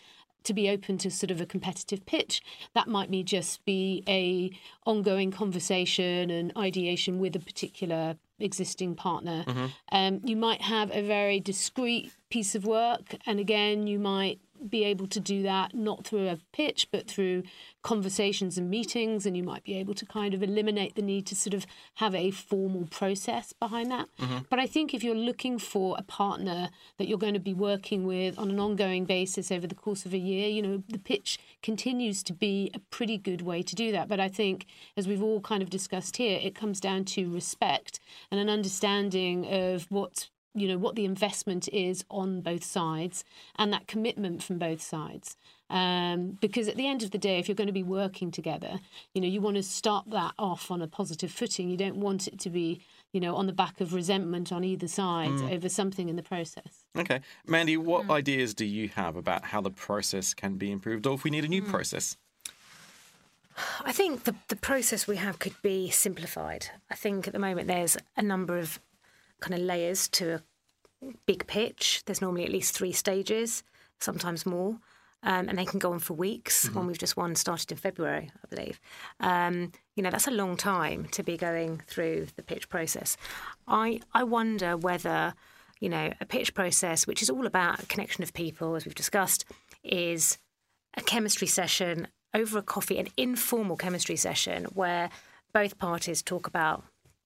[0.43, 2.43] to be open to sort of a competitive pitch.
[2.75, 4.51] That might be just be a
[4.87, 9.45] ongoing conversation and ideation with a particular existing partner.
[9.47, 9.67] Mm-hmm.
[9.93, 14.41] Um, you might have a very discreet piece of work, and again, you might
[14.71, 17.43] be able to do that not through a pitch but through
[17.83, 21.35] conversations and meetings and you might be able to kind of eliminate the need to
[21.35, 24.39] sort of have a formal process behind that mm-hmm.
[24.49, 28.07] but i think if you're looking for a partner that you're going to be working
[28.07, 31.39] with on an ongoing basis over the course of a year you know the pitch
[31.63, 35.23] continues to be a pretty good way to do that but i think as we've
[35.23, 38.01] all kind of discussed here it comes down to respect
[38.31, 43.25] and an understanding of what's you know what the investment is on both sides
[43.57, 45.37] and that commitment from both sides
[45.71, 48.81] um, because at the end of the day if you're going to be working together
[49.13, 52.29] you know you want to start that off on a positive footing you don't want
[52.29, 52.81] it to be
[53.13, 55.53] you know on the back of resentment on either side mm.
[55.53, 58.11] over something in the process okay mandy what mm.
[58.11, 61.45] ideas do you have about how the process can be improved or if we need
[61.45, 61.69] a new mm.
[61.69, 62.17] process
[63.85, 66.71] I think the, the process we have could be simplified.
[66.91, 68.81] I think at the moment there's a number of
[69.41, 70.35] kind of layers to
[71.03, 72.03] a big pitch.
[72.07, 73.63] There's normally at least three stages,
[74.01, 74.79] sometimes more.
[75.27, 76.67] Um, and they can go on for weeks.
[76.67, 76.77] Mm-hmm.
[76.77, 78.79] One we've just one started in February, I believe.
[79.21, 83.17] Um, you know, that's a long time to be going through the pitch process.
[83.67, 85.33] I I wonder whether,
[85.81, 88.95] you know, a pitch process, which is all about a connection of people, as we've
[88.95, 89.47] discussed,
[89.83, 90.39] is
[90.95, 95.09] a chemistry session over a coffee, an informal chemistry session where
[95.55, 96.85] both parties talk about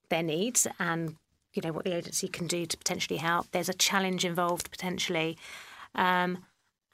[0.08, 1.16] their needs and
[1.54, 3.50] you know what the agency can do to potentially help.
[3.50, 5.36] There's a challenge involved potentially,
[5.94, 6.44] um,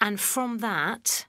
[0.01, 1.27] and from that,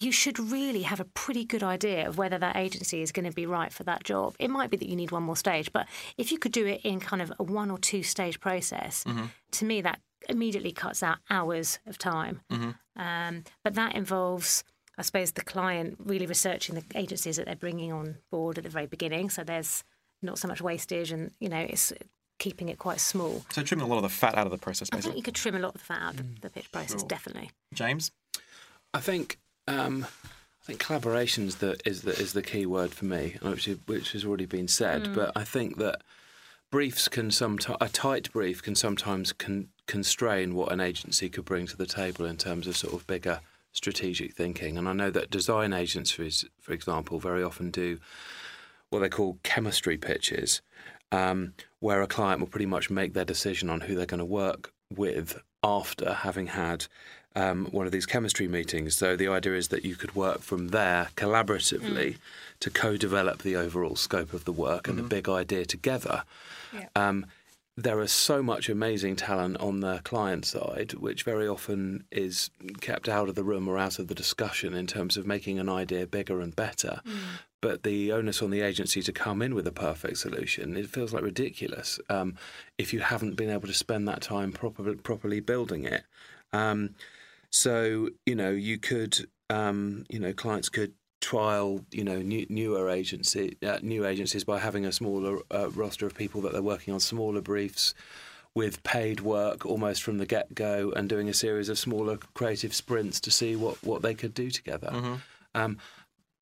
[0.00, 3.34] you should really have a pretty good idea of whether that agency is going to
[3.34, 4.34] be right for that job.
[4.38, 5.86] It might be that you need one more stage, but
[6.16, 9.26] if you could do it in kind of a one or two stage process, mm-hmm.
[9.52, 12.40] to me that immediately cuts out hours of time.
[12.50, 13.00] Mm-hmm.
[13.00, 14.64] Um, but that involves.
[14.98, 18.70] I suppose the client really researching the agencies that they're bringing on board at the
[18.70, 19.30] very beginning.
[19.30, 19.82] So there's
[20.20, 21.92] not so much wastage, and you know, it's
[22.40, 23.44] keeping it quite small.
[23.50, 24.90] So trimming a lot of the fat out of the process.
[24.90, 24.98] Basically.
[24.98, 26.40] I think you could trim a lot of the fat out of mm.
[26.40, 27.08] the pitch process, sure.
[27.08, 27.52] definitely.
[27.72, 28.10] James,
[28.92, 29.38] I think
[29.68, 30.06] um,
[30.60, 34.12] I think collaboration is the is the is the key word for me, which which
[34.12, 35.04] has already been said.
[35.04, 35.14] Mm.
[35.14, 36.02] But I think that
[36.70, 41.66] briefs can sometimes a tight brief can sometimes con- constrain what an agency could bring
[41.66, 43.40] to the table in terms of sort of bigger
[43.72, 44.78] strategic thinking.
[44.78, 47.98] And I know that design agencies, for example, very often do
[48.88, 50.60] what they call chemistry pitches,
[51.12, 54.24] um, where a client will pretty much make their decision on who they're going to
[54.24, 56.86] work with after having had
[57.36, 58.96] um, one of these chemistry meetings.
[58.96, 62.18] So the idea is that you could work from there collaboratively mm.
[62.60, 65.08] to co-develop the overall scope of the work and mm-hmm.
[65.08, 66.24] the big idea together.
[66.72, 66.88] Yeah.
[66.96, 67.26] Um,
[67.76, 72.50] there is so much amazing talent on the client side, which very often is
[72.80, 75.68] kept out of the room or out of the discussion in terms of making an
[75.68, 77.00] idea bigger and better.
[77.06, 77.18] Mm.
[77.62, 81.12] But the onus on the agency to come in with a perfect solution, it feels
[81.12, 82.36] like ridiculous um,
[82.78, 86.04] if you haven't been able to spend that time proper, properly building it.
[86.52, 86.94] Um,
[87.50, 92.88] so, you know, you could, um, you know, clients could trial, you know, new, newer
[92.88, 96.94] agency, uh, new agencies by having a smaller uh, roster of people that they're working
[96.94, 97.94] on smaller briefs
[98.54, 102.74] with paid work almost from the get go and doing a series of smaller creative
[102.74, 104.90] sprints to see what, what they could do together.
[104.92, 105.14] Mm-hmm.
[105.54, 105.78] Um,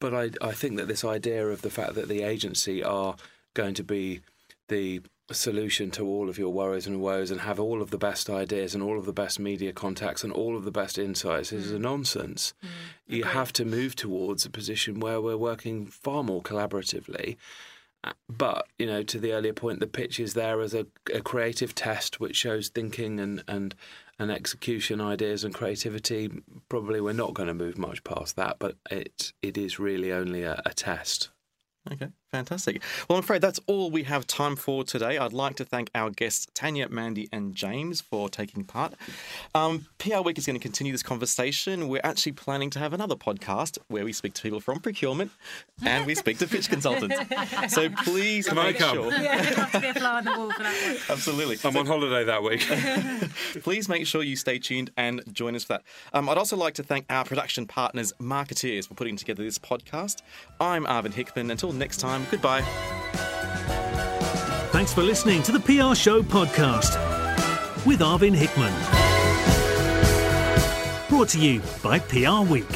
[0.00, 3.16] but I, I think that this idea of the fact that the agency are
[3.54, 4.20] going to be
[4.68, 8.30] the solution to all of your worries and woes and have all of the best
[8.30, 11.70] ideas and all of the best media contacts and all of the best insights is
[11.70, 12.54] a nonsense.
[12.64, 12.68] Mm.
[13.06, 13.32] You okay.
[13.32, 17.36] have to move towards a position where we're working far more collaboratively.
[18.04, 21.20] Uh, but, you know, to the earlier point, the pitch is there as a, a
[21.20, 23.74] creative test which shows thinking and, and,
[24.18, 26.30] and execution ideas and creativity.
[26.68, 30.42] Probably we're not going to move much past that, but it, it is really only
[30.42, 31.30] a, a test.
[31.90, 32.08] Okay.
[32.32, 32.82] Fantastic.
[33.08, 35.16] Well, I'm afraid that's all we have time for today.
[35.16, 38.92] I'd like to thank our guests, Tanya, Mandy, and James, for taking part.
[39.54, 41.88] Um, PR Week is going to continue this conversation.
[41.88, 45.30] We're actually planning to have another podcast where we speak to people from procurement
[45.82, 47.16] and we speak to pitch consultants.
[47.72, 48.94] So please Can I make come?
[48.94, 49.10] sure.
[49.10, 50.96] Yeah, there'd have to be a fly on the wall for that one.
[51.08, 51.56] Absolutely.
[51.64, 52.60] I'm on holiday that week.
[53.62, 55.82] Please make sure you stay tuned and join us for that.
[56.12, 60.20] Um, I'd also like to thank our production partners, Marketeers, for putting together this podcast.
[60.60, 61.50] I'm Arvind Hickman.
[61.50, 62.62] Until next time, goodbye.
[64.70, 66.96] Thanks for listening to the PR Show podcast
[67.86, 68.72] with Arvind Hickman.
[71.08, 72.70] Brought to you by PR Week.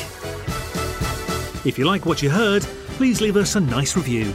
[1.65, 2.63] If you like what you heard,
[2.97, 4.35] please leave us a nice review.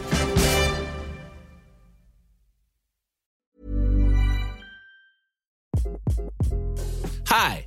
[7.25, 7.66] Hi,